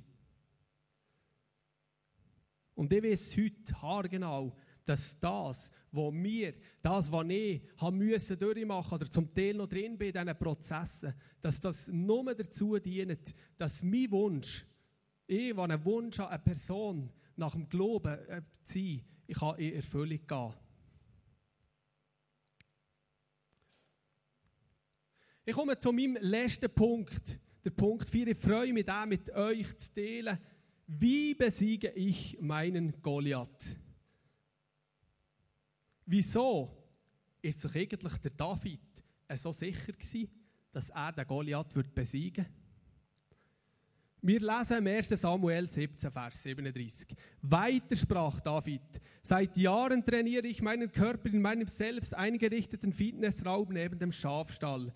Und 2.74 2.90
ich 2.94 3.02
weiß 3.02 3.36
heute 3.36 3.82
haargenau, 3.82 4.56
dass 4.90 5.16
das, 5.20 5.70
was 5.92 6.12
wir, 6.14 6.52
das, 6.82 7.12
was 7.12 7.26
ich 7.28 7.62
haben 7.76 7.98
müssen 7.98 8.36
durchmachen 8.36 8.94
oder 8.94 9.08
zum 9.08 9.32
Teil 9.32 9.54
noch 9.54 9.68
drin 9.68 9.96
bin 9.96 10.08
in 10.08 10.14
diesen 10.14 10.36
Prozessen, 10.36 11.14
dass 11.40 11.60
das 11.60 11.86
nur 11.92 12.34
dazu 12.34 12.76
dient, 12.76 13.32
dass 13.56 13.84
mein 13.84 14.10
Wunsch, 14.10 14.66
ich, 15.28 15.54
der 15.54 15.62
einen 15.62 15.84
Wunsch 15.84 16.18
an 16.18 16.26
eine 16.26 16.40
Person 16.40 17.08
nach 17.36 17.52
dem 17.52 17.68
Glauben 17.68 18.18
äh, 18.28 18.42
zu 18.64 18.78
sein, 18.78 19.04
ich 19.28 19.38
kann 19.38 19.58
in 19.58 19.74
Erfüllung 19.74 20.26
gehen. 20.26 20.54
Ich 25.44 25.54
komme 25.54 25.78
zu 25.78 25.92
meinem 25.92 26.18
letzten 26.20 26.74
Punkt, 26.74 27.38
der 27.64 27.70
Punkt 27.70 28.08
4. 28.08 28.26
Ich 28.26 28.38
freue 28.38 28.72
mich, 28.72 28.86
den 28.86 29.08
mit 29.08 29.30
euch 29.30 29.76
zu 29.76 29.94
teilen. 29.94 30.36
Wie 30.88 31.34
besiege 31.34 31.90
ich 31.90 32.36
meinen 32.40 33.00
Goliath? 33.00 33.76
Wieso 36.12 36.68
ist 37.40 37.60
sich 37.60 37.72
eigentlich 37.76 38.16
der 38.16 38.32
David 38.32 38.80
so 39.36 39.52
sicher 39.52 39.92
gewesen, 39.92 40.28
dass 40.72 40.90
er 40.90 41.12
den 41.12 41.24
Goliath 41.24 41.76
wird 41.76 41.94
besiegen 41.94 42.46
Wir 44.20 44.40
lesen 44.40 44.78
im 44.78 44.88
1. 44.88 45.08
Samuel 45.10 45.70
17, 45.70 46.10
Vers 46.10 46.42
37. 46.42 47.14
Weiter 47.42 47.94
sprach 47.94 48.40
David: 48.40 49.00
Seit 49.22 49.56
Jahren 49.56 50.04
trainiere 50.04 50.48
ich 50.48 50.60
meinen 50.62 50.90
Körper 50.90 51.28
in 51.28 51.40
meinem 51.40 51.68
selbst 51.68 52.12
eingerichteten 52.12 52.92
Fitnessraum 52.92 53.68
neben 53.72 54.00
dem 54.00 54.10
Schafstall. 54.10 54.92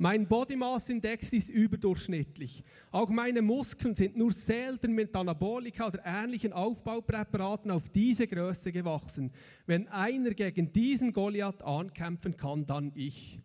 Mein 0.00 0.28
Body 0.28 0.54
Mass 0.54 0.88
Index 0.88 1.32
ist 1.32 1.48
überdurchschnittlich. 1.48 2.62
Auch 2.92 3.10
meine 3.10 3.42
Muskeln 3.42 3.96
sind 3.96 4.16
nur 4.16 4.30
selten 4.30 4.92
mit 4.92 5.14
Anabolika 5.16 5.88
oder 5.88 6.00
ähnlichen 6.04 6.52
Aufbaupräparaten 6.52 7.72
auf 7.72 7.88
diese 7.88 8.28
Größe 8.28 8.70
gewachsen. 8.70 9.32
Wenn 9.66 9.88
einer 9.88 10.30
gegen 10.34 10.72
diesen 10.72 11.12
Goliath 11.12 11.64
ankämpfen 11.64 12.36
kann, 12.36 12.64
dann 12.64 12.92
ich. 12.94 13.40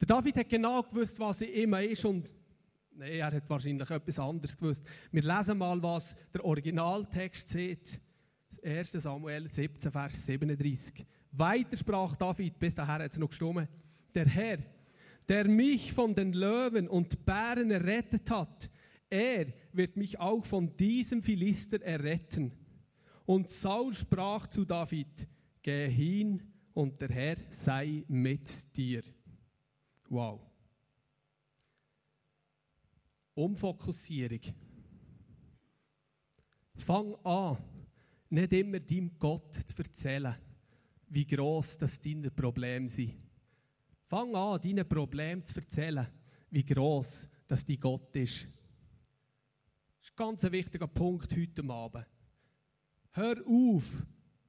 Der 0.00 0.08
David 0.08 0.38
hat 0.38 0.48
genau 0.48 0.82
gewusst, 0.82 1.20
was 1.20 1.40
er 1.40 1.54
immer 1.54 1.80
ist 1.84 2.04
und 2.04 2.34
nee, 2.96 3.18
er 3.18 3.30
hat 3.30 3.48
wahrscheinlich 3.48 3.88
etwas 3.88 4.18
anderes 4.18 4.56
gewusst. 4.56 4.84
Wir 5.12 5.22
lesen 5.22 5.58
mal, 5.58 5.80
was 5.80 6.16
der 6.32 6.44
Originaltext 6.44 7.48
sieht. 7.48 8.00
1. 8.60 8.90
Samuel 8.90 9.48
17, 9.48 9.92
Vers 9.92 10.26
37. 10.26 11.06
Weiter 11.30 11.76
sprach 11.76 12.16
David, 12.16 12.58
bis 12.58 12.74
daher 12.74 13.04
hat 13.04 13.12
es 13.12 13.18
noch 13.18 13.28
gestummen. 13.28 13.68
Der 14.14 14.26
Herr 14.26 14.58
der 15.28 15.48
mich 15.48 15.92
von 15.92 16.14
den 16.14 16.32
Löwen 16.32 16.88
und 16.88 17.24
Bären 17.24 17.70
errettet 17.70 18.30
hat, 18.30 18.70
er 19.08 19.46
wird 19.72 19.96
mich 19.96 20.18
auch 20.18 20.44
von 20.44 20.76
diesem 20.76 21.22
Philister 21.22 21.80
erretten. 21.82 22.52
Und 23.26 23.48
Saul 23.48 23.94
sprach 23.94 24.46
zu 24.46 24.64
David, 24.64 25.28
geh 25.62 25.88
hin 25.88 26.42
und 26.74 27.00
der 27.00 27.08
Herr 27.08 27.36
sei 27.50 28.04
mit 28.08 28.76
dir. 28.76 29.02
Wow. 30.08 30.40
Umfokussierung. 33.34 34.40
Fang 36.76 37.14
an, 37.24 37.56
nicht 38.30 38.52
immer 38.52 38.80
deinem 38.80 39.18
Gott 39.18 39.54
zu 39.54 39.82
erzählen, 39.82 40.34
wie 41.08 41.26
groß 41.26 41.78
das 41.78 42.00
deine 42.00 42.30
Probleme 42.30 42.88
sind. 42.88 43.23
Fang 44.06 44.34
an, 44.34 44.60
deine 44.60 44.84
Probleme 44.84 45.42
zu 45.42 45.56
erzählen, 45.56 46.06
wie 46.50 46.64
groß 46.64 47.28
das 47.46 47.64
dein 47.64 47.80
Gott 47.80 48.14
ist. 48.16 48.46
Das 50.00 50.10
ist 50.10 50.12
ein 50.12 50.16
ganz 50.16 50.42
wichtiger 50.42 50.86
Punkt 50.86 51.34
heute 51.34 51.64
Abend. 51.68 52.06
Hör 53.12 53.36
auf, 53.46 54.02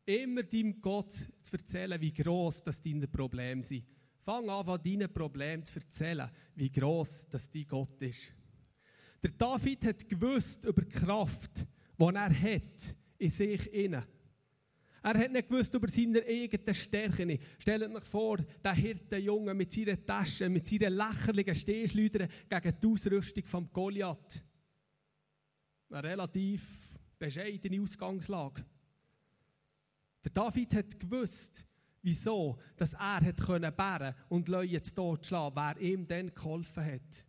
immer 0.05 0.43
deinem 0.43 0.81
Gott 0.81 1.11
zu 1.11 1.53
erzählen, 1.53 1.99
wie 2.01 2.13
groß 2.13 2.63
das 2.63 2.81
deine 2.81 3.07
Probleme 3.07 3.63
sind. 3.63 3.85
Fang 4.19 4.49
an, 4.49 4.65
von 4.65 4.81
deinen 4.81 5.13
Problemen 5.13 5.63
zu 5.63 5.79
erzählen, 5.79 6.29
wie 6.55 6.71
groß 6.71 7.27
das 7.29 7.49
dein 7.49 7.67
Gott 7.67 8.01
ist. 8.01 8.33
Der 9.23 9.31
David 9.31 9.85
hat 9.85 10.09
gewusst 10.09 10.65
über 10.65 10.81
die 10.81 10.89
Kraft, 10.89 11.65
die 11.97 12.03
er 12.03 12.41
hat 12.41 12.95
in 13.17 13.31
sich 13.31 13.73
inne. 13.73 14.05
Er 15.05 15.19
hat 15.19 15.31
nicht 15.31 15.47
gewusst 15.47 15.71
über 15.71 15.87
seine 15.87 16.23
eigenen 16.25 16.73
Stärken. 16.73 17.37
Stellt 17.59 17.95
euch 17.95 18.03
vor, 18.05 18.37
der 18.37 18.73
Hirtenjunge 18.73 19.53
mit 19.53 19.71
seinen 19.71 20.03
Taschen, 20.03 20.51
mit 20.51 20.65
seinen 20.65 20.93
lächerlichen 20.93 21.53
Stehschleudern 21.53 22.27
gegen 22.49 22.79
die 22.81 22.87
Ausrüstung 22.87 23.45
vom 23.45 23.71
Goliath. 23.71 24.41
Eine 25.91 26.09
relativ 26.09 26.97
bescheidene 27.19 27.83
Ausgangslage. 27.83 28.65
Der 30.23 30.31
David 30.31 30.73
hat 30.73 30.99
gewusst, 30.99 31.67
wieso, 32.01 32.57
dass 32.75 32.93
er 32.93 33.21
hat 33.21 33.37
können 33.37 33.75
bären 33.75 34.15
und 34.29 34.49
Leute 34.49 34.81
zu 34.81 34.95
Tod 34.95 35.23
schlagen, 35.23 35.55
wer 35.55 35.77
ihm 35.81 36.07
dann 36.07 36.33
geholfen 36.33 36.83
hat. 36.83 37.25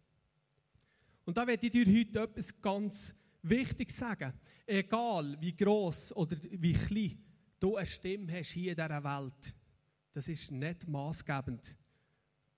Und 1.27 1.37
da 1.37 1.47
werde 1.47 1.67
ich 1.67 1.73
dir 1.73 1.85
heute 1.85 2.23
etwas 2.23 2.59
ganz 2.59 3.15
Wichtiges 3.43 3.99
sagen. 3.99 4.33
Egal 4.65 5.37
wie 5.43 5.55
groß 5.55 6.17
oder 6.17 6.39
wie 6.53 6.73
klein 6.73 7.26
du 7.59 7.77
eine 7.77 7.87
Stimme 7.87 8.33
hast 8.33 8.51
hier 8.51 8.73
in 8.73 8.77
dieser 8.77 9.05
Welt, 9.05 9.55
das 10.12 10.29
ist 10.29 10.51
nicht 10.51 10.87
maßgebend. 10.88 11.77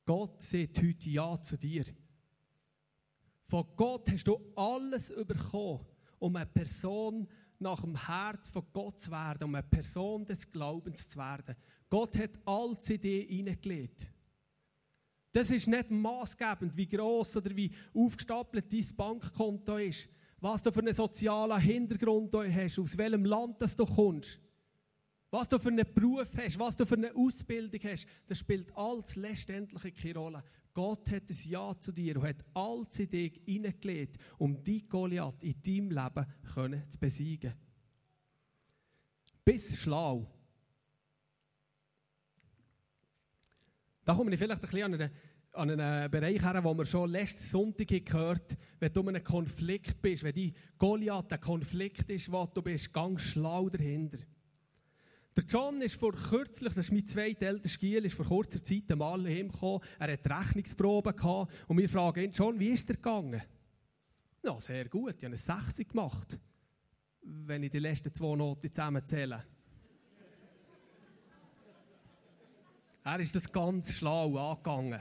Gott 0.04 0.40
sagt 0.40 0.78
heute 0.78 1.10
Ja 1.10 1.40
zu 1.42 1.58
dir. 1.58 1.84
Von 3.44 3.66
Gott 3.76 4.10
hast 4.10 4.26
du 4.26 4.38
alles 4.56 5.12
bekommen, 5.26 5.86
um 6.18 6.36
eine 6.36 6.46
Person 6.46 7.28
nach 7.58 7.80
dem 7.80 7.96
Herz 8.06 8.50
von 8.50 8.66
Gott 8.72 9.00
zu 9.00 9.10
werden, 9.10 9.44
um 9.44 9.54
eine 9.54 9.62
Person 9.64 10.24
des 10.24 10.50
Glaubens 10.50 11.08
zu 11.08 11.18
werden. 11.18 11.56
Gott 11.90 12.16
hat 12.18 12.38
alles 12.44 12.90
in 12.90 13.00
dich 13.00 13.28
hineingelegt. 13.28 14.12
Das 15.32 15.50
ist 15.50 15.66
nicht 15.66 15.90
maßgebend, 15.90 16.76
wie 16.76 16.88
groß 16.88 17.36
oder 17.38 17.54
wie 17.54 17.70
aufgestapelt 17.94 18.72
dein 18.72 18.96
Bankkonto 18.96 19.76
ist, 19.76 20.08
was 20.40 20.62
du 20.62 20.72
für 20.72 20.80
einen 20.80 20.94
sozialen 20.94 21.60
Hintergrund 21.60 22.34
hast, 22.34 22.78
aus 22.78 22.96
welchem 22.96 23.24
Land 23.24 23.60
du 23.60 23.84
kommst. 23.84 24.40
Was 25.30 25.48
du 25.48 25.58
für 25.58 25.68
einen 25.68 25.84
Beruf 25.94 26.30
hast, 26.38 26.58
was 26.58 26.76
du 26.76 26.86
für 26.86 26.94
eine 26.94 27.14
Ausbildung 27.14 27.80
hast, 27.84 28.06
das 28.26 28.38
spielt 28.38 28.74
alles 28.74 29.16
letztendlich 29.16 29.94
keine 29.94 30.18
Rolle. 30.18 30.44
Gott 30.72 31.10
hat 31.10 31.28
ein 31.28 31.36
Ja 31.44 31.78
zu 31.78 31.92
dir 31.92 32.16
und 32.16 32.26
hat 32.26 32.44
alles 32.54 32.98
in 32.98 33.10
dich 33.10 33.42
hineingelegt, 33.44 34.16
um 34.38 34.62
die 34.62 34.86
Goliath 34.88 35.42
in 35.42 35.60
deinem 35.60 35.90
Leben 35.90 36.88
zu 36.88 36.98
besiegen. 36.98 37.52
Bist 39.44 39.76
schlau. 39.76 40.26
Da 44.04 44.14
komme 44.14 44.32
ich 44.32 44.38
vielleicht 44.38 44.62
ein 44.62 44.70
bisschen 44.70 44.94
an 44.94 44.94
einen, 44.94 45.10
an 45.52 45.70
einen 45.70 46.10
Bereich 46.10 46.42
her, 46.42 46.64
wo 46.64 46.72
wir 46.74 46.86
schon 46.86 47.10
letzten 47.10 47.42
Sonntag 47.42 47.88
gehört 47.88 48.56
wenn 48.80 48.92
du 48.92 49.00
in 49.02 49.08
einem 49.08 49.24
Konflikt 49.24 50.00
bist, 50.00 50.22
wenn 50.22 50.32
die 50.32 50.54
Goliath 50.78 51.30
ein 51.32 51.40
Konflikt 51.40 52.08
ist, 52.10 52.32
wo 52.32 52.46
du 52.46 52.62
bist, 52.62 52.92
ganz 52.92 53.22
schlau 53.22 53.68
dahinter. 53.68 54.18
Der 55.38 55.46
John 55.46 55.80
ist 55.82 55.94
vor 55.94 56.12
kürzlich, 56.14 56.74
das 56.74 56.86
ist 56.86 56.92
mein 56.92 57.06
zweitältester 57.06 57.78
Giel, 57.78 58.04
ist 58.04 58.16
vor 58.16 58.26
kurzer 58.26 58.64
Zeit 58.64 58.90
einmal 58.90 59.24
heimgekommen. 59.24 59.80
Er 60.00 60.12
hat 60.14 60.28
Rechnungsproben 60.28 61.14
gehabt 61.14 61.54
und 61.68 61.78
wir 61.78 61.88
fragen 61.88 62.24
ihn, 62.24 62.32
John, 62.32 62.58
wie 62.58 62.70
ist 62.70 62.90
er 62.90 62.96
gegangen? 62.96 63.40
Ja, 64.44 64.60
sehr 64.60 64.88
gut, 64.88 65.10
ich 65.10 65.18
habe 65.18 65.26
eine 65.26 65.36
60 65.36 65.90
gemacht, 65.90 66.40
wenn 67.22 67.62
ich 67.62 67.70
die 67.70 67.78
letzten 67.78 68.12
zwei 68.12 68.34
Noten 68.34 68.68
zusammenzähle. 68.68 69.44
er 73.04 73.20
ist 73.20 73.36
das 73.36 73.52
ganz 73.52 73.92
schlau 73.92 74.36
angegangen. 74.38 75.00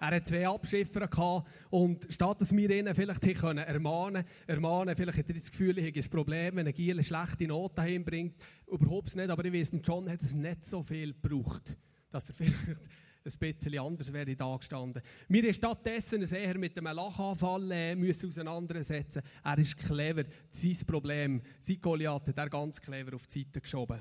Er 0.00 0.16
hat 0.16 0.26
zwei 0.26 0.48
Abschiffer 0.48 1.06
gehabt 1.06 1.48
und 1.68 2.06
statt 2.08 2.40
dass 2.40 2.56
wir 2.56 2.70
ihn 2.70 2.94
vielleicht 2.94 3.20
können 3.38 3.58
ermahnen, 3.58 4.24
ermahnen, 4.46 4.96
vielleicht 4.96 5.18
hat 5.18 5.28
er 5.28 5.34
das 5.34 5.50
Gefühl, 5.50 5.76
ich 5.78 5.86
habe 5.86 6.00
ein 6.00 6.10
Problem, 6.10 6.56
wenn 6.56 6.66
ein 6.66 6.72
Giel 6.72 6.94
eine 6.94 7.04
schlechte 7.04 7.46
Note 7.46 7.82
heimbringt, 7.82 8.34
überhaupt 8.66 9.14
nicht, 9.14 9.28
aber 9.28 9.44
ich 9.44 9.52
weiß, 9.52 9.70
John 9.84 10.10
hat 10.10 10.22
es 10.22 10.32
nicht 10.32 10.64
so 10.64 10.82
viel 10.82 11.12
gebraucht, 11.12 11.76
dass 12.10 12.30
er 12.30 12.34
vielleicht 12.34 12.80
ein 13.24 13.38
bisschen 13.38 13.78
anders 13.78 14.10
wäre 14.10 14.34
da 14.34 14.56
gestanden. 14.56 15.02
Wir 15.28 15.44
ist 15.44 15.56
stattdessen 15.56 16.22
eher 16.22 16.56
mit 16.56 16.78
einem 16.78 16.96
Lachanfall 16.96 17.70
äh, 17.70 17.94
müssen 17.94 18.30
auseinandersetzen. 18.30 19.22
Er 19.44 19.58
ist 19.58 19.76
clever, 19.76 20.24
sein 20.48 20.78
Problem, 20.86 21.42
sein 21.60 21.80
Goliath 21.80 22.28
hat 22.28 22.38
er 22.38 22.48
ganz 22.48 22.80
clever 22.80 23.14
auf 23.14 23.26
die 23.26 23.42
Seite 23.42 23.60
geschoben. 23.60 24.00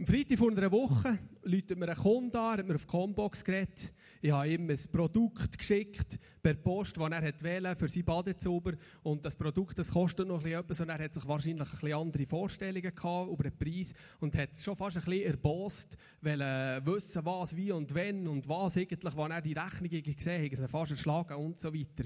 Am 0.00 0.06
Freitag 0.06 0.38
vor 0.38 0.52
einer 0.52 0.70
Woche 0.70 1.18
läutet 1.42 1.76
mir 1.76 1.88
ein 1.88 1.96
Kunde 1.96 2.38
an, 2.38 2.58
hat 2.58 2.68
mir 2.68 2.76
auf 2.76 2.82
die 2.84 2.86
Combox 2.86 3.44
geredet. 3.44 3.92
Ich 4.22 4.30
habe 4.30 4.48
ihm 4.48 4.70
ein 4.70 4.78
Produkt 4.92 5.58
geschickt 5.58 6.20
per 6.40 6.54
Post, 6.54 6.98
das 6.98 7.10
er 7.10 7.42
wählen 7.42 7.74
für 7.74 7.88
sein 7.88 8.04
Badezauber. 8.04 8.74
Und 9.02 9.24
das 9.24 9.34
Produkt 9.34 9.76
das 9.76 9.90
kostet 9.90 10.28
noch 10.28 10.44
etwas 10.46 10.80
und 10.80 10.88
er 10.88 11.02
hat 11.02 11.14
sich 11.14 11.26
wahrscheinlich 11.26 11.68
ein 11.68 11.70
bisschen 11.80 11.94
andere 11.94 12.26
Vorstellungen 12.26 12.94
gehabt 12.94 13.32
über 13.32 13.42
den 13.42 13.58
Preis 13.58 13.92
und 14.20 14.38
hat 14.38 14.50
schon 14.60 14.76
fast 14.76 14.98
ein 14.98 15.02
bisschen 15.02 15.26
erbost, 15.26 15.96
weil 16.20 16.42
er 16.42 16.86
wissen, 16.86 17.24
was, 17.24 17.56
wie 17.56 17.72
und 17.72 17.92
wenn 17.92 18.28
und 18.28 18.48
was 18.48 18.76
eigentlich, 18.76 19.16
wann 19.16 19.32
er 19.32 19.42
die 19.42 19.52
Rechnungen 19.52 20.00
gesehen 20.00 20.48
hat, 20.48 20.70
fast 20.70 20.92
erschlagen 20.92 21.34
und 21.34 21.58
so 21.58 21.74
weiter. 21.74 22.04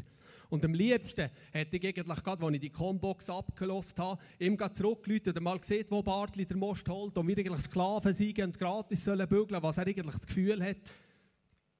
Und 0.52 0.66
am 0.66 0.74
liebsten 0.74 1.30
hätte 1.50 1.78
ich 1.78 1.86
eigentlich 1.86 2.22
gerade, 2.22 2.44
als 2.44 2.54
ich 2.54 2.60
die 2.60 2.68
Combox 2.68 3.30
abgelost 3.30 3.98
habe, 3.98 4.20
ihm 4.38 4.58
zurückgelüht 4.74 5.26
und 5.26 5.40
mal 5.40 5.58
gesehen, 5.58 5.86
wo 5.88 6.02
Bartli 6.02 6.44
der 6.44 6.58
Most 6.58 6.86
holt 6.90 7.16
und 7.16 7.26
wir 7.26 7.38
eigentlich 7.38 7.62
Sklaven 7.62 8.12
sind 8.12 8.38
und 8.38 8.58
gratis 8.58 9.02
sollen 9.02 9.26
bügeln, 9.26 9.62
was 9.62 9.78
er 9.78 9.86
eigentlich 9.86 10.14
das 10.14 10.26
Gefühl 10.26 10.62
hat. 10.62 10.76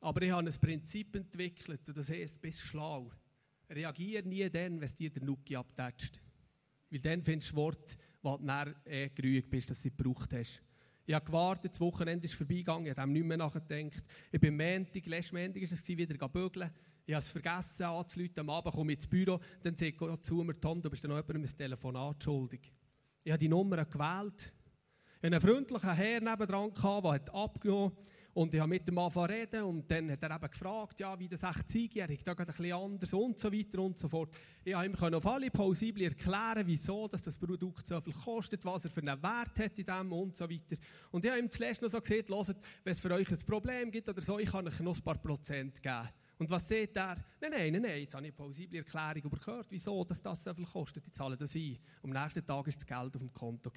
Aber 0.01 0.23
ich 0.23 0.31
habe 0.31 0.49
ein 0.49 0.59
Prinzip 0.59 1.15
entwickelt 1.15 1.87
und 1.87 1.99
das 1.99 2.09
heißt, 2.09 2.41
bist 2.41 2.61
schlau. 2.61 3.11
Reagiere 3.69 4.27
nie 4.27 4.49
dann, 4.49 4.81
wenn 4.81 4.89
es 4.89 4.95
dir 4.95 5.11
der 5.11 5.23
Nuki 5.23 5.55
abtätscht. 5.55 6.23
Weil 6.89 7.01
dann 7.01 7.23
findest 7.23 7.53
du 7.53 7.57
Wort, 7.57 7.99
was 8.23 8.39
du 8.39 8.47
dann 8.47 8.75
eh 8.87 9.11
gerührt 9.11 9.51
bist, 9.51 9.69
dass 9.69 9.83
du 9.83 9.89
es 9.91 9.95
gebraucht 9.95 10.33
hast. 10.33 10.63
Ich 11.05 11.13
habe 11.15 11.27
gewartet, 11.27 11.73
das 11.73 11.81
Wochenende 11.81 12.25
ist 12.25 12.37
vorbeigegangen, 12.37 12.87
ich 12.87 12.97
habe 12.97 13.03
dem 13.03 13.13
nicht 13.13 13.27
mehr 13.27 13.37
nachgedacht. 13.37 14.03
Ich 14.31 14.41
bin 14.41 14.57
Montag, 14.57 15.05
letzten 15.05 15.37
Montag 15.37 15.63
war 15.63 15.73
es, 15.73 15.89
wieder 15.89 16.29
bügeln. 16.29 16.71
Ich 17.05 17.15
habe 17.15 17.21
es 17.21 17.29
vergessen 17.29 17.85
anzuleiten, 17.85 18.41
am 18.41 18.51
Abend 18.51 18.75
komme 18.75 18.93
ich 18.93 18.99
ins 18.99 19.07
Büro, 19.07 19.41
dann 19.63 19.77
sagt 19.77 19.97
Gott 19.97 20.25
zu 20.25 20.37
mir, 20.45 20.55
Tom, 20.61 20.81
du 20.81 20.89
bist 20.89 21.03
noch 21.05 21.17
jemandem 21.17 21.43
ein 21.43 21.57
Telefonat 21.57 22.23
schuldig. 22.23 22.73
Ich 23.25 23.33
habe 23.33 23.39
die 23.39 23.49
Nummer 23.49 23.85
gewählt. 23.85 24.55
Ich 25.21 25.27
hatte 25.31 25.37
einen 25.37 25.41
freundlichen 25.41 25.95
Herr 25.95 26.21
nebendran, 26.21 26.73
der 26.75 27.13
hat 27.13 27.35
abgenommen 27.35 27.93
und 28.35 28.55
ich 28.55 28.61
habe 28.61 28.71
mit 28.71 28.89
dem 28.89 28.97
angefangen 28.99 29.31
reden 29.31 29.63
und 29.65 29.91
dann 29.91 30.11
hat 30.11 30.23
er 30.23 30.35
eben 30.35 30.51
gefragt, 30.51 31.01
ja, 31.01 31.19
wie 31.19 31.29
das 31.29 31.43
echt 31.43 31.69
sei, 31.69 31.89
er 31.95 32.07
da 32.07 32.15
geht 32.15 32.41
ein 32.41 32.47
bisschen 32.47 32.73
anders 32.73 33.13
und 33.13 33.39
so 33.39 33.53
weiter 33.53 33.79
und 33.81 33.99
so 33.99 34.09
fort. 34.09 34.35
Ich 34.65 34.75
habe 34.75 34.87
ihm 34.87 34.95
auf 34.95 35.27
alle 35.27 35.51
plausibel 35.51 36.05
erklären, 36.05 36.67
wieso 36.67 37.09
dass 37.09 37.23
das 37.23 37.37
Produkt 37.37 37.87
so 37.87 38.01
viel 38.01 38.15
kostet, 38.15 38.65
was 38.65 38.87
er 38.87 38.91
für 38.91 39.01
einen 39.01 39.23
Wert 39.23 39.59
hat 39.59 39.79
in 39.79 39.85
dem 39.85 40.13
und 40.13 40.37
so 40.37 40.49
weiter. 40.49 40.77
Und 41.11 41.25
ich 41.25 41.31
habe 41.31 41.41
ihm 41.41 41.51
zuletzt 41.51 41.83
noch 41.83 41.91
so 41.91 42.01
gesagt, 42.01 42.31
hört, 42.31 42.57
wenn 42.85 42.93
es 42.93 43.01
für 43.01 43.11
euch 43.11 43.31
ein 43.31 43.47
Problem 43.47 43.91
gibt 43.91 44.09
oder 44.09 44.23
so, 44.23 44.39
ich 44.39 44.51
kann 44.51 44.67
euch 44.67 44.81
noch 44.81 44.97
ein 44.97 45.03
paar 45.03 45.19
Prozent 45.19 45.83
geben. 45.83 46.09
Und 46.39 46.51
was 46.51 46.67
sieht 46.67 46.97
er? 46.97 47.17
Nein, 47.41 47.51
nein, 47.51 47.73
nein, 47.73 47.83
nein, 47.83 48.01
jetzt 48.01 48.15
habe 48.15 48.27
ich 48.27 48.33
eine 48.33 48.37
plausible 48.37 48.79
Erklärung 48.79 49.31
gehört, 49.31 49.67
wieso 49.71 50.05
dass 50.05 50.23
das 50.23 50.43
so 50.43 50.55
viel 50.55 50.67
kostet. 50.67 51.07
Ich 51.07 51.13
zahle 51.13 51.37
das 51.37 51.55
ein. 51.55 51.79
Am 52.03 52.11
nächsten 52.11 52.45
Tag 52.45 52.67
war 52.67 52.73
das 52.73 52.87
Geld 52.87 53.15
auf 53.15 53.23
dem 53.23 53.33
Konto. 53.33 53.71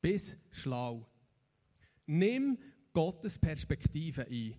Bis 0.00 0.36
schlau. 0.50 1.06
Nimm 2.06 2.58
Gottes 2.92 3.38
Perspektive 3.38 4.26
ein. 4.26 4.54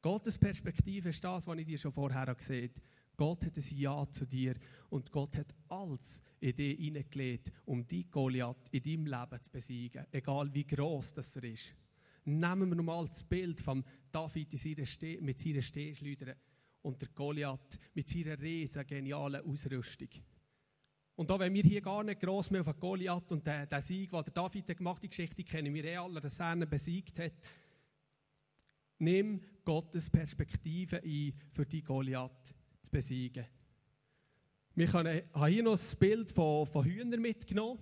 Gottes 0.00 0.36
Perspektive 0.36 1.10
ist 1.10 1.22
das, 1.22 1.46
was 1.46 1.58
ich 1.58 1.66
dir 1.66 1.78
schon 1.78 1.92
vorher 1.92 2.34
gesehen 2.34 2.70
habe. 2.70 2.82
Gott 3.16 3.44
hat 3.44 3.56
ein 3.56 3.78
Ja 3.78 4.10
zu 4.10 4.26
dir 4.26 4.56
und 4.90 5.12
Gott 5.12 5.36
hat 5.36 5.54
alles 5.68 6.22
in 6.40 6.56
dich 6.56 6.78
hineingelegt, 6.78 7.52
um 7.66 7.86
die 7.86 8.10
Goliath 8.10 8.68
in 8.70 8.82
deinem 8.82 9.06
Leben 9.06 9.42
zu 9.42 9.50
besiegen, 9.50 10.06
egal 10.10 10.52
wie 10.52 10.66
groß 10.66 11.14
das 11.14 11.36
er 11.36 11.44
ist. 11.44 11.74
Nehmen 12.24 12.68
wir 12.68 12.76
nochmal 12.76 13.06
das 13.06 13.24
Bild 13.24 13.60
von 13.60 13.84
David 14.10 14.52
mit 15.20 15.40
seiner 15.40 15.62
Stehschleuder 15.62 16.36
und 16.82 17.00
der 17.00 17.08
Goliath 17.08 17.78
mit 17.94 18.08
seiner 18.08 18.38
riesen 18.40 18.86
genialen 18.86 19.44
Ausrüstung. 19.44 20.08
Und 21.14 21.30
da, 21.30 21.38
wenn 21.38 21.54
wir 21.54 21.62
hier 21.62 21.80
gar 21.80 22.02
nicht 22.02 22.20
gross 22.20 22.50
mehr 22.50 22.62
auf 22.62 22.80
Goliath 22.80 23.30
und 23.32 23.46
den, 23.46 23.68
den 23.68 23.82
Sieg, 23.82 24.10
den 24.10 24.24
der 24.24 24.32
David 24.32 24.76
gemacht 24.76 24.96
hat, 24.96 25.04
die 25.04 25.08
Geschichte 25.08 25.44
kennen 25.44 25.74
wir 25.74 25.84
eh 25.84 25.96
alle, 25.96 26.20
dass 26.20 26.40
er 26.40 26.54
ihn 26.54 26.68
besiegt 26.68 27.18
hat. 27.18 27.34
Nimm 28.98 29.40
Gottes 29.64 30.08
Perspektive 30.08 31.02
ein, 31.02 31.34
für 31.50 31.66
die 31.66 31.82
Goliath 31.82 32.54
zu 32.82 32.90
besiegen. 32.90 33.44
Wir 34.74 34.90
haben 34.92 35.22
hier 35.48 35.62
noch 35.62 35.72
das 35.72 35.94
Bild 35.96 36.32
von, 36.32 36.66
von 36.66 36.84
Hühnern 36.84 37.20
mitgenommen. 37.20 37.78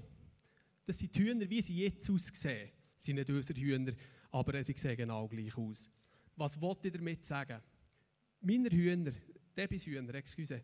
Das 0.85 0.98
sind 0.98 1.14
die 1.14 1.20
Hühner, 1.20 1.48
wie 1.48 1.62
sie 1.62 1.85
jetzt 1.85 2.11
aussehen. 2.11 2.70
Das 2.96 3.05
sind 3.05 3.16
nicht 3.16 3.31
unsere 3.31 3.61
Hühner, 3.61 3.92
aber 4.30 4.62
sie 4.62 4.74
sehen 4.76 4.96
genau 4.96 5.28
gleich 5.28 5.56
aus. 5.56 5.90
Was 6.36 6.60
wollte 6.60 6.88
ich 6.88 6.94
damit 6.94 7.24
sagen? 7.24 7.60
Meine 8.40 8.70
Hühner, 8.70 9.12
Debis 9.56 9.86
Hühner, 9.86 10.14
excuse, 10.14 10.62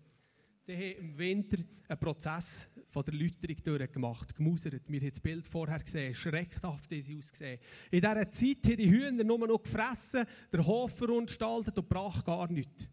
die 0.66 0.74
haben 0.74 0.98
im 0.98 1.18
Winter 1.18 1.58
einen 1.88 2.00
Prozess 2.00 2.66
von 2.86 3.04
der 3.04 3.14
Läuterung 3.14 3.56
durchgemacht, 3.62 4.34
gemusert. 4.34 4.82
Wir 4.88 5.00
haben 5.00 5.10
das 5.10 5.20
Bild 5.20 5.46
vorher 5.46 5.78
gesehen, 5.78 6.14
schreckhaft 6.14 6.90
wie 6.90 7.02
sie 7.02 7.16
ausgesehen. 7.16 7.60
In 7.90 8.00
dieser 8.00 8.30
Zeit 8.30 8.58
haben 8.64 8.76
die 8.76 8.90
Hühner 8.90 9.24
nur 9.24 9.46
noch 9.46 9.62
gefressen, 9.62 10.24
der 10.52 10.66
Hof 10.66 10.96
verunstaltet 10.96 11.78
und 11.78 11.88
brach 11.88 12.24
gar 12.24 12.50
nichts. 12.50 12.88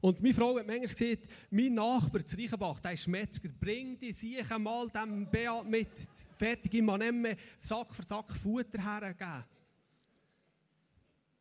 Und 0.00 0.22
meine 0.22 0.34
Frau 0.34 0.58
hat 0.58 0.66
manchmal 0.66 0.80
gesagt, 0.80 1.26
mein 1.50 1.74
Nachbar 1.74 2.24
zu 2.24 2.36
Reichenbach, 2.36 2.80
der 2.80 2.92
ist 2.92 3.08
Metzger, 3.08 3.48
bring 3.58 3.98
die 3.98 4.12
Siechen 4.12 4.62
mal 4.62 4.88
dem 4.88 5.28
Beat 5.30 5.64
mit, 5.66 5.88
fertig, 6.38 6.72
nicht 6.72 7.12
mehr 7.12 7.36
Sack 7.58 7.94
für 7.94 8.02
Sack 8.02 8.34
Futter 8.36 8.82
hergeben. 8.82 9.44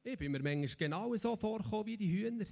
Ich 0.08 0.20
bin 0.20 0.32
mir 0.32 0.44
manchmal 0.44 0.70
genau 0.78 1.16
so 1.16 1.36
vorgekommen 1.36 1.88
wie 1.88 1.98
die 1.98 2.12
Hühner. 2.12 2.46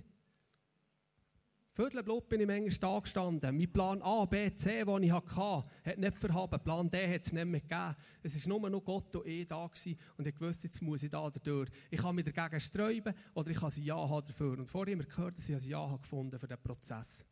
Viertelblut 1.72 2.28
bin 2.28 2.42
ich 2.42 2.48
manchmal 2.48 2.80
da 2.80 3.00
gestanden. 3.00 3.58
Mein 3.58 3.72
Plan 3.72 4.02
A, 4.02 4.26
B, 4.26 4.56
C, 4.56 4.84
den 4.84 5.04
ich 5.04 5.12
hatte, 5.12 5.64
hat 5.86 5.98
nicht 6.00 6.20
verhaben. 6.20 6.64
Plan 6.64 6.90
D 6.90 7.08
hat 7.08 7.22
es 7.22 7.32
nicht 7.32 7.46
mehr 7.46 7.62
gegeben. 7.62 7.96
Es 8.24 8.50
war 8.50 8.60
nur 8.60 8.70
noch 8.72 8.84
Gott 8.84 9.16
und 9.16 9.28
ich 9.28 9.48
da 9.48 9.68
gewesen. 9.68 10.00
und 10.18 10.28
ich 10.28 10.42
wusste, 10.42 10.66
jetzt 10.66 10.82
muss 10.82 11.04
ich 11.04 11.12
da 11.12 11.30
durch. 11.30 11.70
Ich 11.92 12.02
kann 12.02 12.16
mich 12.16 12.26
dagegen 12.26 12.60
sträuben 12.60 13.14
oder 13.36 13.52
ich 13.52 13.58
kann 13.60 13.72
ein 13.72 13.84
Ja 13.84 14.10
haben 14.10 14.28
dafür. 14.28 14.58
Und 14.58 14.68
vorher 14.68 14.94
immer 14.94 15.04
gehört, 15.04 15.38
dass 15.38 15.48
ich 15.48 15.56
ein 15.56 15.70
Ja 15.70 15.88
habe 15.88 16.02
gefunden 16.02 16.40
für 16.40 16.48
diesen 16.48 16.64
Prozess. 16.64 17.24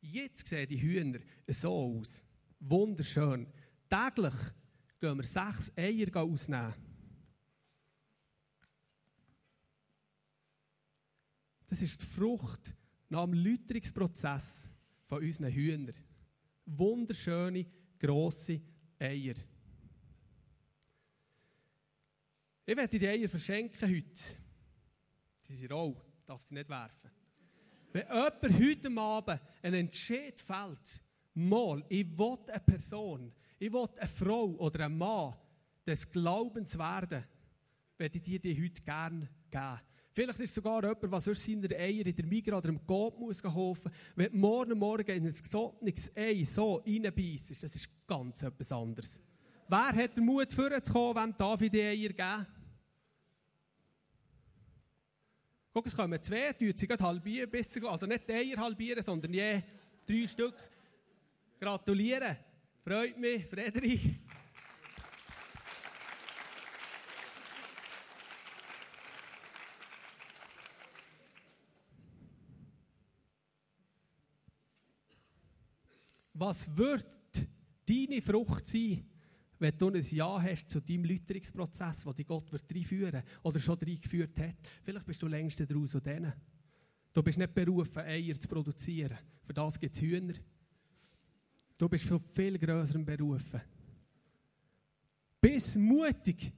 Jetzt 0.00 0.48
sehen 0.48 0.68
die 0.68 0.82
Hühner 0.82 1.20
so 1.46 2.00
aus. 2.00 2.24
Wunderschön. 2.58 3.46
Täglich 3.88 4.34
gehen 5.00 5.16
wir 5.16 5.24
sechs 5.24 5.72
Eier 5.76 6.08
ausnehmen. 6.16 6.93
Das 11.66 11.82
ist 11.82 12.00
die 12.00 12.06
Frucht 12.06 12.74
nach 13.08 13.24
dem 13.24 13.34
Läuterungsprozess 13.34 14.70
von 15.04 15.22
unseren 15.22 15.50
Hühnern. 15.50 15.94
Wunderschöne, 16.66 17.66
grosse 17.98 18.60
Eier. 18.98 19.34
Ich 22.66 22.76
werde 22.76 22.98
die 22.98 23.06
Eier 23.06 23.28
verschenken 23.28 23.88
heute. 23.88 24.20
Die 25.48 25.56
sind 25.56 25.72
roh, 25.72 26.00
darf 26.26 26.42
sie 26.42 26.54
nicht 26.54 26.68
werfen. 26.68 27.10
Wenn 27.92 28.06
jemand 28.08 28.42
heute 28.42 29.00
Abend 29.00 29.40
einen 29.62 29.74
Entscheid 29.74 30.40
fällt, 30.40 31.00
mal, 31.34 31.84
ich 31.88 32.18
will 32.18 32.38
eine 32.48 32.60
Person, 32.60 33.32
ich 33.58 33.72
will 33.72 33.88
eine 33.96 34.08
Frau 34.08 34.46
oder 34.56 34.86
einen 34.86 34.98
Mann 34.98 35.36
des 35.86 36.10
Glaubens 36.10 36.78
werden, 36.78 37.24
werde 37.98 38.18
ich 38.18 38.24
dir 38.24 38.40
die 38.40 38.60
heute 38.60 38.82
gerne 38.82 39.28
geben. 39.50 39.80
Vielleicht 40.14 40.38
ist 40.38 40.54
sogar 40.54 40.80
jemand, 40.80 41.02
der 41.02 41.20
sonst 41.20 41.44
seine 41.44 41.76
Eier 41.76 42.06
in 42.06 42.14
der 42.14 42.24
Migra 42.24 42.56
oder 42.56 42.68
im 42.68 42.86
Coop 42.86 43.18
muss 43.18 43.42
kaufen 43.42 43.90
Wenn 44.14 44.30
du 44.30 44.38
morgen 44.38 44.78
Morgen 44.78 45.10
in 45.10 45.26
ein 45.26 45.32
gesottenes 45.32 46.12
Ei 46.16 46.44
so 46.44 46.76
reinbeißt, 46.76 47.60
das 47.60 47.74
ist 47.74 47.88
ganz 48.06 48.44
etwas 48.44 48.70
anderes. 48.70 49.20
Wer 49.66 49.92
hat 49.92 50.16
den 50.16 50.24
Mut, 50.24 50.52
vorzukommen, 50.52 51.16
wenn 51.16 51.36
David 51.36 51.72
die 51.72 51.82
Eier 51.82 52.10
geben? 52.10 52.46
Guck, 55.72 55.86
es 55.86 55.96
kommen 55.96 56.22
zwei, 56.22 56.52
die 56.52 56.72
sie 56.76 56.86
halbieren, 56.86 57.50
besser, 57.50 57.82
also 57.90 58.06
nicht 58.06 58.28
die 58.28 58.34
Eier 58.34 58.58
halbieren, 58.58 59.02
sondern 59.02 59.34
je 59.34 59.62
drei 60.06 60.28
Stück. 60.28 60.54
Gratulieren. 61.58 62.36
Freut 62.84 63.18
mich, 63.18 63.46
Frederik. 63.46 64.20
Was 76.34 76.76
wird 76.76 77.20
deine 77.88 78.20
Frucht 78.20 78.66
sein, 78.66 79.04
wenn 79.58 79.78
du 79.78 79.88
ein 79.88 80.04
Ja 80.10 80.42
hast 80.42 80.68
zu 80.68 80.80
deinem 80.80 81.04
Läuterungsprozess, 81.04 82.02
den 82.02 82.14
dich 82.14 82.26
Gott 82.26 82.52
reinführen 82.52 83.12
wird 83.12 83.24
oder 83.44 83.60
schon 83.60 83.78
reingeführt 83.78 84.38
hat? 84.40 84.56
Vielleicht 84.82 85.06
bist 85.06 85.22
du 85.22 85.28
längst 85.28 85.60
daraus 85.60 85.94
und 85.94 86.04
denen. 86.04 86.32
Du 87.12 87.22
bist 87.22 87.38
nicht 87.38 87.54
berufen, 87.54 88.00
Eier 88.00 88.38
zu 88.38 88.48
produzieren. 88.48 89.16
Für 89.44 89.54
das 89.54 89.78
gibt 89.78 89.94
es 89.94 90.02
Hühner. 90.02 90.34
Du 91.78 91.88
bist 91.88 92.04
von 92.04 92.18
viel 92.18 92.58
größerem 92.58 93.04
berufen. 93.04 93.60
Bist 95.40 95.76
mutig. 95.76 96.52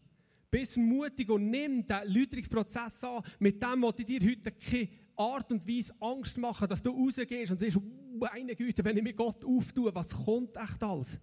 Bist 0.51 0.79
mutig 0.79 1.29
und 1.29 1.51
nimm 1.51 1.85
den 1.85 2.09
Läuterungsprozess 2.09 3.05
an 3.05 3.23
mit 3.41 3.63
dem, 3.63 3.83
was 3.83 3.97
dir 3.97 4.21
heute 4.21 4.53
keine 4.53 4.89
Art 5.17 5.53
und 5.53 5.69
Weise 5.69 5.95
Angst 6.01 6.39
machen, 6.39 6.67
dass 6.67 6.83
du 6.83 6.91
rausgehst 6.91 7.53
und 7.53 7.61
siehst, 7.61 7.79
meine 8.19 8.55
Güte, 8.55 8.85
wenn 8.85 8.97
ich 8.97 9.03
mit 9.03 9.17
Gott 9.17 9.45
auftue, 9.45 9.95
was 9.95 10.25
kommt 10.25 10.57
echt 10.57 10.83
alles? 10.83 11.19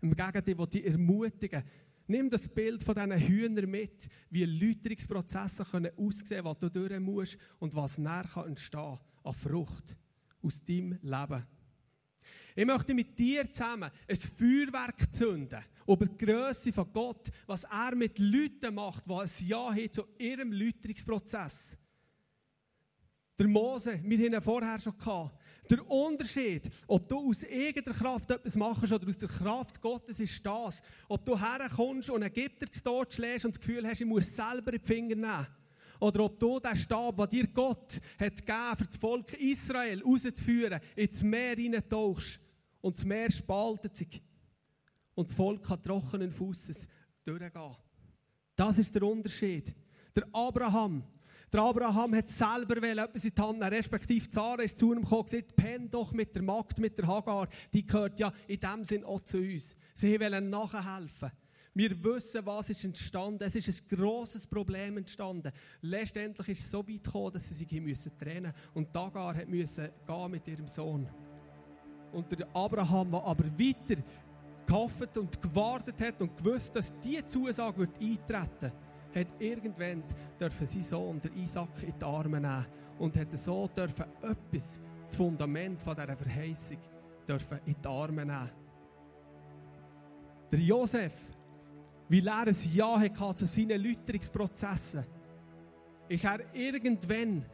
Im 0.00 0.14
Gegenteil, 0.14 0.56
ich 0.58 0.66
dich 0.66 0.86
ermutigen. 0.86 1.64
Nimm 2.06 2.30
das 2.30 2.48
Bild 2.48 2.82
von 2.82 2.94
diesen 2.94 3.18
Hühnern 3.18 3.68
mit, 3.68 4.08
wie 4.30 4.44
Läuterungsprozesse 4.44 5.64
können 5.64 5.92
aussehen 5.98 6.44
was 6.44 6.58
du 6.58 6.70
durch 6.70 6.98
musst 7.00 7.36
und 7.58 7.74
was 7.74 7.98
nachher 7.98 8.46
entstehen 8.46 8.98
an 9.24 9.32
Frucht 9.34 9.96
aus 10.42 10.64
deinem 10.64 10.98
Leben. 11.02 11.46
Ich 12.56 12.66
möchte 12.66 12.94
mit 12.94 13.18
dir 13.18 13.50
zusammen 13.52 13.90
ein 14.08 14.16
Feuerwerk 14.16 15.12
zünden 15.12 15.62
über 15.86 16.06
die 16.06 16.26
Größe 16.26 16.72
von 16.72 16.92
Gott, 16.92 17.30
was 17.46 17.64
er 17.64 17.94
mit 17.94 18.18
Leuten 18.18 18.74
macht, 18.74 19.06
die 19.06 19.12
ein 19.12 19.30
Ja 19.46 19.70
haben 19.70 19.92
zu 19.92 20.04
ihrem 20.18 20.52
Läuterungsprozess. 20.52 21.76
Der 23.38 23.46
Mose, 23.46 24.00
wir 24.02 24.18
haben 24.18 24.34
ihn 24.34 24.42
vorher 24.42 24.80
schon 24.80 24.98
gehabt. 24.98 25.37
Der 25.70 25.90
Unterschied, 25.90 26.70
ob 26.86 27.08
du 27.08 27.28
aus 27.30 27.42
irgendeiner 27.42 27.96
Kraft 27.96 28.30
etwas 28.30 28.56
machst 28.56 28.92
oder 28.92 29.06
aus 29.06 29.18
der 29.18 29.28
Kraft 29.28 29.80
Gottes, 29.80 30.18
ist 30.18 30.44
das. 30.44 30.82
Ob 31.08 31.24
du 31.24 31.38
herkommst 31.38 32.08
und 32.10 32.22
Ägypter 32.22 32.70
zu 32.70 32.82
Tod 32.82 33.12
schlägst 33.12 33.44
und 33.44 33.54
das 33.54 33.60
Gefühl 33.60 33.86
hast, 33.86 34.00
ich 34.00 34.06
muss 34.06 34.34
selber 34.34 34.72
in 34.72 34.80
die 34.80 34.86
Finger 34.86 35.16
nehmen. 35.16 35.46
Oder 36.00 36.24
ob 36.24 36.38
du 36.38 36.58
den 36.60 36.76
Stab, 36.76 37.16
den 37.16 37.28
dir 37.28 37.46
Gott 37.48 38.00
hat 38.18 38.36
gegeben 38.36 38.76
für 38.76 38.86
das 38.86 38.96
Volk 38.96 39.32
Israel 39.34 40.02
rauszuführen, 40.02 40.80
ins 40.94 41.22
Meer 41.22 41.56
hineintauchst 41.56 42.38
und 42.80 42.96
das 42.96 43.04
Meer 43.04 43.30
spaltet 43.30 43.96
sich 43.96 44.22
und 45.14 45.28
das 45.28 45.36
Volk 45.36 45.64
kann 45.64 45.82
trockenen 45.82 46.30
Fußes 46.30 46.86
durchgehen. 47.24 47.76
Das 48.54 48.78
ist 48.78 48.94
der 48.94 49.02
Unterschied. 49.02 49.74
Der 50.14 50.26
Abraham, 50.32 51.02
der 51.52 51.60
Abraham 51.60 52.14
hat 52.14 52.28
selber 52.28 52.76
etwas 52.76 53.24
in 53.24 53.34
die 53.34 53.40
Hand 53.40 53.58
nehmen, 53.58 53.72
respektive 53.72 54.28
Zara 54.28 54.62
ist 54.62 54.78
zu 54.78 54.92
ihm 54.92 55.02
gekommen 55.02 55.22
und 55.22 55.30
gesagt, 55.30 55.56
penn 55.56 55.90
doch 55.90 56.12
mit 56.12 56.34
der 56.34 56.42
Magd, 56.42 56.78
mit 56.78 56.98
der 56.98 57.06
Hagar, 57.06 57.48
die 57.72 57.86
gehört 57.86 58.18
ja 58.20 58.32
in 58.46 58.60
dem 58.60 58.84
Sinn 58.84 59.04
auch 59.04 59.20
zu 59.20 59.38
uns. 59.38 59.76
Sie 59.94 60.20
wollen 60.20 60.50
nachhelfen. 60.50 61.30
Wir 61.74 62.02
wissen, 62.02 62.44
was 62.44 62.70
ist 62.70 62.84
entstanden. 62.84 63.44
Es 63.44 63.54
ist 63.54 63.68
ein 63.68 63.96
grosses 63.96 64.46
Problem 64.46 64.96
entstanden. 64.96 65.52
Letztendlich 65.80 66.48
ist 66.48 66.64
es 66.64 66.70
so 66.70 66.86
weit 66.86 67.04
gekommen, 67.04 67.32
dass 67.32 67.48
sie 67.48 67.54
sich 67.54 67.70
müssen 67.80 68.18
trennen. 68.18 68.52
Und 68.74 68.94
Hagar 68.96 69.36
hat 69.36 69.48
müssen 69.48 69.88
gehen 70.06 70.30
mit 70.30 70.48
ihrem 70.48 70.66
Sohn. 70.66 71.08
Und 72.12 72.32
der 72.32 72.48
Abraham, 72.54 73.12
der 73.12 73.22
aber 73.22 73.44
weiter 73.44 74.02
gehofft 74.66 75.16
und 75.16 75.40
gewartet 75.40 76.00
hat 76.00 76.20
und 76.20 76.36
gewusst, 76.36 76.74
dass 76.74 76.92
diese 77.00 77.26
Zusage 77.26 77.78
wird 77.78 78.00
eintreten 78.00 78.60
wird, 78.60 78.72
hat 79.14 79.26
irgendwann 79.38 80.02
dürfen 80.38 80.66
sein 80.66 80.82
Sohn, 80.82 81.20
der 81.20 81.32
Isaac, 81.36 81.82
in 81.82 81.94
die 81.98 82.04
Arme 82.04 82.40
nehmen 82.40 82.66
und 82.98 83.16
hat 83.16 83.36
so 83.38 83.68
dürfen 83.68 84.06
etwas, 84.22 84.80
das 85.06 85.16
Fundament 85.16 85.80
von 85.80 85.96
dieser 85.96 86.16
Verheißung, 86.16 86.78
dürfen 87.26 87.60
in 87.64 87.76
die 87.82 87.88
Arme 87.88 88.24
nehmen. 88.24 88.50
Der 90.50 90.58
Josef, 90.58 91.28
weil 92.08 92.26
er 92.26 92.46
ein 92.46 92.56
Ja 92.72 92.98
hatte 92.98 93.36
zu 93.36 93.46
seinen 93.46 93.82
Läuterungsprozessen, 93.82 95.04
ist 96.08 96.24
er 96.24 96.40
irgendwann 96.54 97.44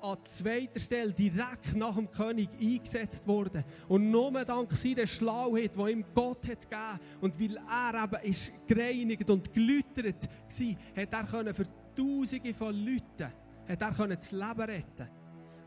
an 0.00 0.18
zweiter 0.24 0.80
Stelle 0.80 1.12
direkt 1.12 1.74
nach 1.74 1.96
dem 1.96 2.10
König 2.10 2.48
eingesetzt 2.60 3.26
worden. 3.26 3.64
Und 3.88 4.10
nur 4.10 4.32
dank 4.44 4.72
seiner 4.72 5.06
Schlauheit, 5.06 5.76
die 5.76 5.90
ihm 5.90 6.04
Gott 6.14 6.48
hat 6.48 6.70
gegeben 6.70 7.00
und 7.20 7.40
weil 7.40 7.56
er 7.56 8.04
eben 8.04 8.30
ist 8.30 8.52
gereinigt 8.66 9.28
und 9.30 9.52
geläutert 9.52 10.28
war, 10.28 11.02
hat 11.02 11.12
er 11.12 11.24
können 11.24 11.54
für 11.54 11.66
Tausende 11.96 12.54
von 12.54 12.74
Leuten 12.74 13.32
hat 13.68 13.82
er 13.82 13.92
können 13.92 14.16
das 14.16 14.30
Leben 14.30 14.60
retten 14.60 15.08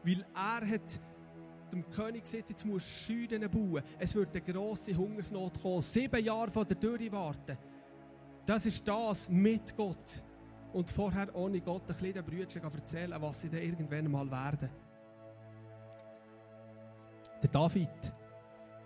Weil 0.03 0.25
er 0.33 0.67
hat 0.67 1.01
dem 1.73 1.89
König 1.89 2.23
gesagt, 2.23 2.49
jetzt 2.49 2.65
muss 2.65 2.83
Scheunen 2.83 3.49
bauen. 3.49 3.83
Es 3.99 4.15
wird 4.15 4.31
eine 4.31 4.41
grosse 4.41 4.95
Hungersnot 4.95 5.61
kommen. 5.61 5.81
Sieben 5.81 6.23
Jahre 6.23 6.51
vor 6.51 6.65
der 6.65 6.77
Dürre 6.77 7.11
warten. 7.11 7.57
Das 8.45 8.65
ist 8.65 8.85
das 8.87 9.29
mit 9.29 9.75
Gott 9.75 10.23
und 10.73 10.89
vorher 10.89 11.33
ohne 11.35 11.61
Gott 11.61 11.83
ein 11.83 11.87
bisschen 11.87 12.13
den 12.13 12.25
Brüdern 12.25 12.63
erzählen, 12.63 13.21
was 13.21 13.41
sie 13.41 13.49
dann 13.49 13.61
irgendwann 13.61 14.11
mal 14.11 14.29
werden. 14.29 14.69
Der 17.41 17.49
David. 17.49 18.13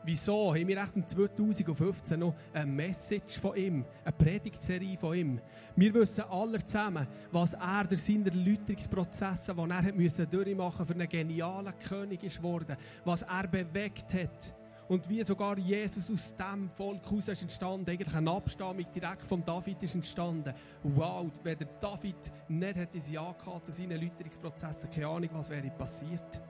Wieso 0.07 0.53
haben 0.53 0.67
wir 0.67 0.77
echt 0.77 0.95
im 0.95 1.07
2015 1.07 2.19
noch 2.19 2.35
eine 2.53 2.71
Message 2.71 3.39
von 3.39 3.55
ihm, 3.55 3.83
eine 4.03 4.11
Predigtserie 4.11 4.97
von 4.97 5.17
ihm? 5.17 5.41
Wir 5.75 5.93
wissen 5.95 6.25
alle 6.29 6.63
zusammen, 6.63 7.07
was 7.31 7.55
er 7.55 7.85
durch 7.85 8.03
seine 8.03 8.29
Läuterungsprozesse, 8.29 9.55
die 9.55 10.21
er 10.21 10.25
durchmachen 10.27 10.85
für 10.85 10.93
einen 10.93 11.09
genialen 11.09 11.73
König 11.79 12.23
ist 12.23 12.43
worden, 12.43 12.77
was 13.03 13.23
er 13.23 13.47
bewegt 13.47 14.13
hat 14.13 14.55
und 14.87 15.09
wie 15.09 15.23
sogar 15.23 15.57
Jesus 15.57 16.11
aus 16.11 16.35
dem 16.35 16.69
Volk 16.69 17.03
heraus 17.05 17.27
ist 17.27 17.41
entstanden, 17.41 17.89
eigentlich 17.89 18.13
eine 18.13 18.31
Abstammung 18.31 18.85
direkt 18.93 19.23
vom 19.23 19.43
David 19.43 19.81
ist 19.81 19.95
entstanden. 19.95 20.53
Wow, 20.83 21.31
wenn 21.43 21.57
der 21.57 21.67
David 21.79 22.31
nicht 22.47 22.75
hätte 22.75 22.97
Ja 22.97 23.31
gehabt 23.33 23.65
zu 23.65 23.73
seinen 23.73 23.99
Läuterungsprozessen, 23.99 24.89
keine 24.89 25.07
Ahnung, 25.07 25.29
was 25.33 25.49
wäre 25.49 25.69
passiert. 25.71 26.41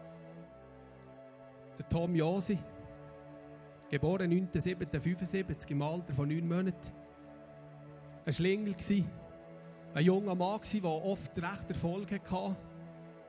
Der 1.77 1.87
Tom 1.87 2.15
Josi, 2.15 2.57
geboren 3.89 4.31
9.7.75 4.31 5.71
im 5.71 5.81
Alter 5.81 6.13
von 6.13 6.27
neun 6.27 6.47
Monaten. 6.47 6.93
Ein 8.25 8.33
Schlingel 8.33 8.75
ein 9.93 10.03
junger 10.03 10.35
Mann 10.35 10.59
der 10.73 10.83
oft 10.83 11.37
recht 11.37 11.69
Erfolg 11.69 12.11
hatte, 12.11 12.57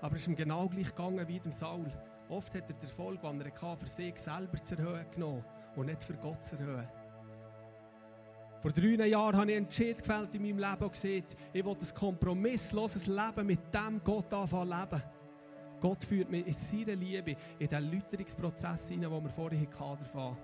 aber 0.01 0.17
es 0.17 0.23
ist 0.23 0.29
ihm 0.29 0.35
genau 0.35 0.69
gleich 0.69 0.89
gegangen 0.89 1.27
wie 1.29 1.39
dem 1.39 1.53
Saul. 1.53 1.93
Oft 2.29 2.55
hat 2.55 2.69
er 2.69 2.75
den 2.75 2.83
Erfolg, 2.83 3.21
den 3.21 3.41
er 3.41 3.63
hatte, 3.63 3.81
für 3.81 3.89
sich 3.89 4.19
selber 4.19 4.63
zu 4.63 4.77
erhöhen 4.77 5.07
genommen 5.13 5.45
und 5.77 5.87
nicht 5.87 6.03
für 6.03 6.15
Gott 6.15 6.45
zu 6.45 6.57
erhöhen. 6.57 6.89
Vor 8.61 8.73
drei 8.73 9.07
Jahren 9.07 9.37
habe 9.37 9.51
ich 9.51 9.57
einen 9.57 9.67
Entscheid 9.67 9.99
gefällt 9.99 10.35
in 10.35 10.43
meinem 10.43 10.59
Leben 10.59 10.85
und 10.85 10.93
gesagt, 10.93 11.37
ich 11.53 11.65
will 11.65 11.73
ein 11.73 11.95
kompromissloses 11.95 13.07
Leben 13.07 13.47
mit 13.47 13.61
dem 13.73 14.03
Gott 14.03 14.33
anfangen 14.33 14.71
leben. 14.71 15.03
Gott 15.81 16.03
führt 16.03 16.31
mich 16.31 16.47
in 16.47 16.55
seiner 16.55 16.97
Liebe 16.97 17.37
in 17.59 17.69
den 17.69 17.91
Lüterungsprozess 17.91 18.89
hinein, 18.89 19.11
den 19.11 19.23
wir 19.25 19.31
vorhin 19.31 19.69
hatten. 19.79 20.37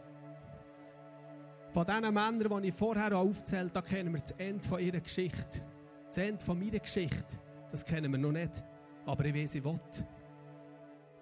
Von 1.72 1.86
diesen 1.86 2.14
Männern, 2.14 2.62
die 2.62 2.68
ich 2.68 2.74
vorher 2.74 3.16
aufgezählt 3.16 3.74
habe, 3.74 3.88
kennen 3.88 4.12
wir 4.12 4.20
das 4.20 4.32
Ende 4.32 4.68
von 4.68 4.78
ihrer 4.78 5.00
Geschichte. 5.00 5.66
Das 6.06 6.18
Ende 6.18 6.44
von 6.44 6.58
meiner 6.58 6.78
Geschichte, 6.78 7.38
das 7.70 7.84
kennen 7.84 8.12
wir 8.12 8.18
noch 8.18 8.32
nicht. 8.32 8.62
Aber 9.06 9.24
ich 9.24 9.34
weiß, 9.34 9.54
ich 9.54 9.64
will. 9.64 9.80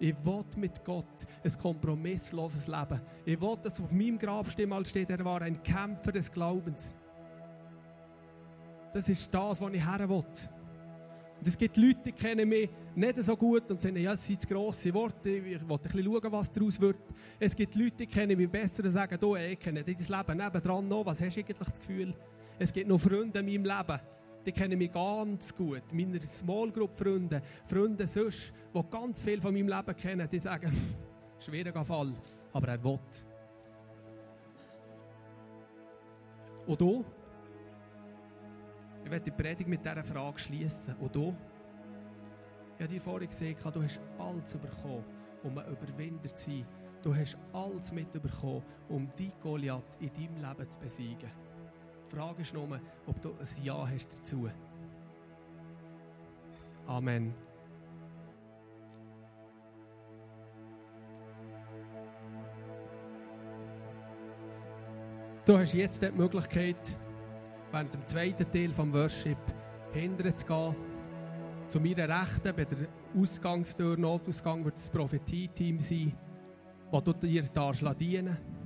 Ich 0.03 0.15
will 0.25 0.43
mit 0.57 0.83
Gott 0.83 1.05
ein 1.43 1.57
kompromissloses 1.61 2.65
Leben. 2.65 2.99
Ich 3.23 3.39
will, 3.39 3.55
dass 3.61 3.79
auf 3.79 3.91
meinem 3.91 4.17
Grabstimmel 4.17 4.83
steht, 4.83 5.11
er 5.11 5.23
war 5.23 5.43
ein 5.43 5.61
Kämpfer 5.61 6.11
des 6.11 6.31
Glaubens. 6.31 6.95
Das 8.91 9.07
ist 9.07 9.31
das, 9.31 9.61
was 9.61 9.71
ich 9.71 9.85
her 9.87 10.09
will. 10.09 10.15
Und 10.15 11.47
es 11.47 11.55
gibt 11.55 11.77
Leute, 11.77 11.99
die 12.05 12.11
kennen 12.13 12.49
mich 12.49 12.67
nicht 12.95 13.23
so 13.23 13.37
gut 13.37 13.69
und 13.69 13.79
sagen, 13.79 13.97
ja, 13.97 14.13
es 14.13 14.25
sind 14.25 14.47
grosse 14.49 14.91
Worte, 14.91 15.29
ich 15.29 15.43
will 15.43 15.59
ein 15.69 15.79
bisschen 15.79 16.03
schauen, 16.03 16.31
was 16.31 16.51
daraus 16.51 16.81
wird. 16.81 16.99
Es 17.39 17.55
gibt 17.55 17.75
Leute, 17.75 17.97
die 17.97 18.07
kennen 18.07 18.35
mich 18.35 18.49
besser 18.49 18.83
und 18.83 18.89
sagen, 18.89 19.19
du, 19.19 19.35
ich 19.35 19.59
kenne 19.59 19.83
dein 19.83 19.95
Leben 19.95 20.37
nebendran 20.37 20.87
noch, 20.87 21.05
was 21.05 21.21
hast 21.21 21.35
du 21.35 21.41
eigentlich 21.41 21.57
das 21.59 21.73
Gefühl? 21.75 22.15
Es 22.57 22.73
gibt 22.73 22.87
noch 22.87 22.99
Freunde 22.99 23.39
in 23.39 23.45
meinem 23.45 23.65
Leben, 23.65 24.01
die 24.45 24.51
kennen 24.51 24.77
mich 24.77 24.91
ganz 24.91 25.55
gut. 25.55 25.83
Meine 25.91 26.21
Small 26.21 26.71
Group 26.71 26.95
Freunde, 26.95 27.41
Freunde 27.65 28.07
sonst, 28.07 28.53
die 28.73 28.81
ganz 28.89 29.21
viel 29.21 29.41
von 29.41 29.53
meinem 29.53 29.67
Leben 29.67 29.95
kennen, 29.95 30.27
die 30.29 30.39
sagen, 30.39 30.71
schwieriger 31.39 31.85
Fall, 31.85 32.13
aber 32.53 32.67
er 32.67 32.83
will. 32.83 32.99
Und 36.65 36.79
du? 36.79 37.05
Ich 39.03 39.09
werde 39.09 39.25
die 39.25 39.31
Predigt 39.31 39.67
mit 39.67 39.83
dieser 39.83 40.03
Frage 40.03 40.39
schließen. 40.39 40.95
Und 40.97 41.15
du? 41.15 41.35
Ich 42.77 42.83
habe 42.83 42.93
dir 42.93 43.01
vorhin 43.01 43.29
gesehen, 43.29 43.57
du 43.73 43.83
hast 43.83 44.01
alles 44.17 44.57
bekommen, 44.57 45.03
um 45.43 45.57
ein 45.57 45.65
Überwinder 45.67 46.29
zu 46.29 46.49
sein. 46.49 46.65
Du 47.01 47.15
hast 47.15 47.37
alles 47.51 47.91
mitbekommen, 47.91 48.63
um 48.89 49.09
die 49.17 49.31
Goliath 49.41 49.97
in 49.99 50.13
deinem 50.13 50.35
Leben 50.37 50.69
zu 50.69 50.79
besiegen. 50.79 51.29
Frage 52.11 52.41
ist 52.41 52.53
nur, 52.53 52.67
ob 53.07 53.21
du 53.21 53.29
ein 53.29 53.63
Ja 53.63 53.87
hast 53.87 54.11
dazu. 54.11 54.49
Amen. 56.85 57.33
Du 65.45 65.57
hast 65.57 65.73
jetzt 65.73 66.03
die 66.03 66.11
Möglichkeit, 66.11 66.99
während 67.71 67.93
dem 67.93 68.05
zweiten 68.05 68.51
Teil 68.51 68.73
vom 68.73 68.93
Worship 68.93 69.37
hinterher 69.93 70.35
zu 70.35 70.45
gehen. 70.45 70.75
Zu 71.69 71.79
meiner 71.79 72.09
Rechten, 72.09 72.53
bei 72.53 72.65
der 72.65 72.89
Ausgangstür, 73.17 73.97
Notausgang, 73.97 74.65
wird 74.65 74.75
das 74.75 74.89
Prophetie-Team 74.89 75.79
sein, 75.79 76.13
das 76.91 77.03
du 77.03 77.13
dir 77.13 77.41
dienen 77.41 77.53
darfst. 77.53 78.60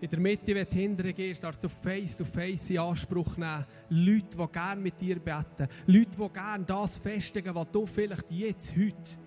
In 0.00 0.10
der 0.10 0.20
Mitte, 0.20 0.54
wenn 0.54 0.66
du 0.66 0.74
hinterher 0.74 1.12
gehst, 1.12 1.42
darfst 1.42 1.64
du 1.64 1.68
face-to-face 1.68 2.70
in 2.70 2.78
Anspruch 2.78 3.36
nehmen. 3.36 3.64
Leute, 3.88 4.36
die 4.36 4.52
gerne 4.52 4.80
mit 4.80 5.00
dir 5.00 5.18
beten. 5.18 5.68
Leute, 5.86 6.16
die 6.18 6.32
gerne 6.32 6.64
das 6.64 6.96
festigen, 6.98 7.54
was 7.54 7.70
du 7.70 7.86
vielleicht 7.86 8.30
jetzt, 8.30 8.76
heute, 8.76 9.20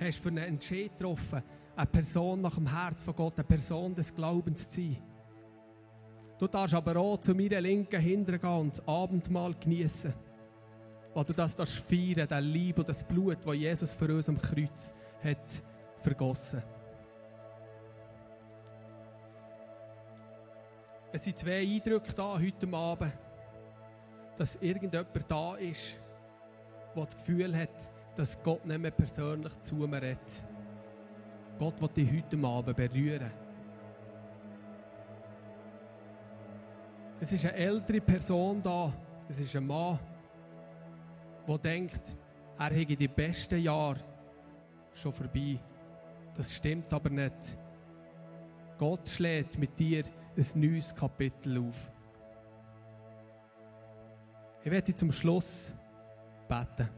hast 0.00 0.18
für 0.18 0.28
einen 0.30 0.38
Entscheid 0.38 0.96
getroffen. 0.96 1.42
Eine 1.76 1.86
Person 1.86 2.40
nach 2.40 2.54
dem 2.54 2.66
Herz 2.66 3.02
von 3.02 3.14
Gott, 3.14 3.34
eine 3.36 3.44
Person 3.44 3.94
des 3.94 4.14
Glaubens 4.14 4.70
zu 4.70 4.80
sein. 4.80 4.96
Du 6.38 6.46
darfst 6.46 6.74
aber 6.74 6.96
auch 6.96 7.18
zu 7.18 7.34
meiner 7.34 7.60
Linken 7.60 8.00
hintergehen 8.00 8.60
und 8.60 8.78
das 8.78 8.88
Abendmahl 8.88 9.54
genießen. 9.54 10.14
Wo 11.14 11.22
du 11.24 11.32
das 11.32 11.56
darfst 11.56 11.78
feiern, 11.78 12.28
den 12.28 12.44
Liebe 12.44 12.80
und 12.80 12.88
das 12.88 13.04
Blut, 13.04 13.38
das 13.44 13.54
Jesus 13.54 13.94
für 13.94 14.14
uns 14.14 14.28
am 14.28 14.40
Kreuz 14.40 14.94
hat 15.22 15.62
vergossen. 15.98 16.62
Es 21.16 21.24
sind 21.24 21.38
zwei 21.38 21.62
Eindrücke 21.62 22.12
da 22.12 22.38
heute 22.38 22.70
Abend, 22.76 23.10
dass 24.36 24.56
irgendjemand 24.56 25.08
da 25.26 25.56
ist, 25.56 25.98
der 26.94 27.04
das 27.06 27.16
Gefühl 27.16 27.56
hat, 27.56 27.90
dass 28.14 28.42
Gott 28.42 28.66
nicht 28.66 28.78
mehr 28.78 28.90
persönlich 28.90 29.58
zu 29.62 29.76
mir 29.76 30.02
redet. 30.02 30.44
Gott 31.58 31.80
will 31.80 31.88
dich 31.88 32.12
heute 32.12 32.46
Abend 32.46 32.76
berühren. 32.76 33.30
Es 37.18 37.32
ist 37.32 37.46
eine 37.46 37.54
ältere 37.54 38.02
Person 38.02 38.62
da, 38.62 38.92
es 39.26 39.40
ist 39.40 39.56
ein 39.56 39.66
Mann, 39.66 39.98
der 41.48 41.56
denkt, 41.56 42.14
er 42.58 42.74
hätte 42.74 42.94
die 42.94 43.08
besten 43.08 43.62
Jahre 43.62 44.00
schon 44.92 45.12
vorbei. 45.12 45.58
Das 46.34 46.54
stimmt 46.54 46.92
aber 46.92 47.08
nicht. 47.08 47.56
Gott 48.76 49.08
schlägt 49.08 49.56
mit 49.56 49.78
dir 49.78 50.04
ein 50.36 50.60
neues 50.60 50.94
Kapitel 50.94 51.58
auf. 51.58 51.90
Ich 54.62 54.70
werde 54.70 54.94
zum 54.94 55.12
Schluss 55.12 55.72
beten. 56.48 56.88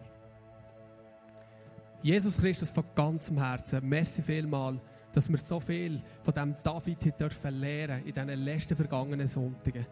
Jesus 2.03 2.39
Christus 2.39 2.71
von 2.71 2.85
ganzem 2.95 3.39
Herzen, 3.39 3.87
merci 3.89 4.23
vielmal, 4.23 4.79
dass 5.13 5.29
wir 5.29 5.39
so 5.39 5.61
viel 5.61 6.03
von 6.23 6.35
dem 6.35 6.55
David 6.63 7.21
dürfen 7.21 7.61
lernen 7.61 8.05
in 8.07 8.13
diesen 8.13 8.45
letzten 8.45 8.77
vergangenen 8.77 9.27
Sonntagen. 9.27 9.87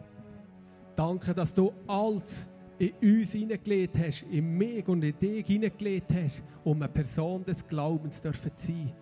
Danke, 0.95 1.33
dass 1.33 1.53
du 1.53 1.73
alles 1.85 2.49
in 2.79 2.93
uns 3.01 3.31
hineingelegt 3.31 3.97
hast, 3.97 4.23
in 4.23 4.57
mich 4.57 4.87
und 4.87 5.03
in 5.03 5.17
dich 5.17 5.45
hineingelegt 5.45 6.13
hast, 6.13 6.43
um 6.63 6.81
eine 6.81 6.91
Person 6.91 7.43
des 7.43 7.67
Glaubens 7.67 8.21
zu 8.21 8.31
sein. 8.31 8.93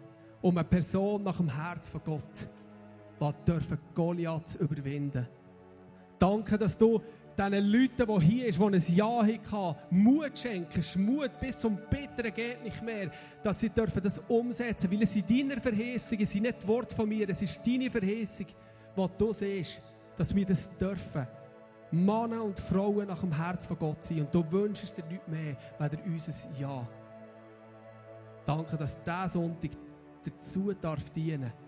Um 0.41 0.57
eine 0.57 0.67
Person 0.67 1.23
nach 1.23 1.37
dem 1.37 1.53
Herz 1.53 1.87
von 1.87 2.01
Gott 2.03 2.49
die 3.19 3.31
dürfen 3.45 3.79
Goliath 3.93 4.55
überwinden. 4.55 5.27
Danke, 6.19 6.57
dass 6.57 6.77
du 6.77 7.01
diesen 7.37 7.71
Leuten, 7.71 8.07
die 8.07 8.25
hier 8.25 8.53
sind, 8.53 8.73
die 8.73 8.77
ein 8.77 8.95
Ja 8.95 9.25
hatten, 9.25 9.75
Mut 9.89 10.37
schenkst, 10.37 10.95
Mut 10.95 11.31
bis 11.39 11.57
zum 11.59 11.77
Bitteren 11.89 12.33
geht 12.33 12.63
nicht 12.63 12.81
mehr, 12.83 13.11
dass 13.43 13.59
sie 13.59 13.69
dürfen 13.69 14.01
das 14.01 14.19
umsetzen, 14.27 14.91
weil 14.91 15.03
es 15.03 15.13
sind 15.13 15.29
deine 15.29 15.59
Verheißungen, 15.59 16.23
es 16.23 16.31
sind 16.31 16.43
nicht 16.43 16.57
das 16.57 16.67
Wort 16.67 16.93
von 16.93 17.07
mir, 17.07 17.29
es 17.29 17.41
ist 17.41 17.65
deine 17.65 17.91
Verheißung, 17.91 18.47
die 18.97 19.07
du 19.17 19.33
siehst, 19.33 19.81
dass 20.15 20.33
wir 20.33 20.45
das 20.45 20.69
dürfen. 20.77 21.27
Männer 21.91 22.43
und 22.43 22.59
Frauen 22.59 23.07
nach 23.07 23.21
dem 23.21 23.35
Herz 23.35 23.65
von 23.65 23.77
Gott 23.77 24.03
sein 24.03 24.21
und 24.21 24.33
du 24.33 24.43
wünschst 24.51 24.97
dir 24.97 25.05
nichts 25.05 25.27
mehr, 25.27 25.55
weder 25.79 26.03
unser 26.05 26.33
Ja. 26.59 26.87
Danke, 28.45 28.77
dass 28.77 29.01
dieser 29.01 29.29
Sonntag 29.29 29.71
dazu 30.23 30.73
dienen 31.15 31.41
darf, 31.41 31.64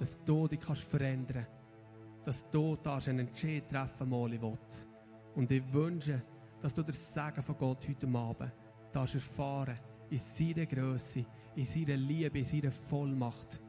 dass 0.00 0.18
du 0.24 0.48
dich 0.48 0.58
kannst 0.58 0.82
verändern 0.82 1.46
kannst. 1.46 2.24
Dass 2.24 2.50
du 2.50 2.76
da 2.82 2.98
einen 3.06 3.28
Entscheid 3.28 3.68
treffen 3.68 4.08
mal 4.08 4.30
willst. 4.30 4.88
Und 5.34 5.50
ich 5.50 5.62
wünsche, 5.72 6.22
dass 6.60 6.74
du 6.74 6.82
das 6.82 7.14
Segen 7.14 7.42
von 7.42 7.56
Gott 7.56 7.86
heute 7.86 8.08
Abend 8.08 8.52
darfst 8.92 9.14
erfahren 9.14 9.78
in 10.08 10.18
seiner 10.18 10.66
Größe, 10.66 11.24
in 11.54 11.64
seiner 11.64 11.96
Liebe, 11.96 12.38
in 12.38 12.44
seiner 12.44 12.72
Vollmacht. 12.72 13.62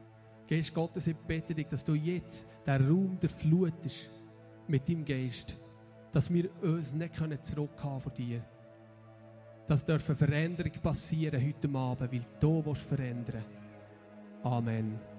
Geist 0.48 0.74
Gottes, 0.74 1.06
ich 1.06 1.16
bitte 1.16 1.54
dich, 1.54 1.68
dass 1.68 1.84
du 1.84 1.94
jetzt 1.94 2.48
den 2.66 2.88
Raum 2.88 3.18
durchflutest 3.20 4.10
mit 4.66 4.88
deinem 4.88 5.04
Geist, 5.04 5.56
dass 6.10 6.32
wir 6.32 6.50
uns 6.62 6.92
nicht 6.94 7.44
zurückhaben 7.44 8.00
von 8.00 8.14
dir. 8.14 8.44
Dass 9.66 9.84
dürfen 9.84 10.16
Veränderung 10.16 10.72
passieren 10.82 11.42
heute 11.46 11.68
Abend, 11.78 12.12
weil 12.12 12.20
du 12.40 12.74
verändern 12.74 13.34
willst. 13.34 14.44
Amen. 14.44 15.11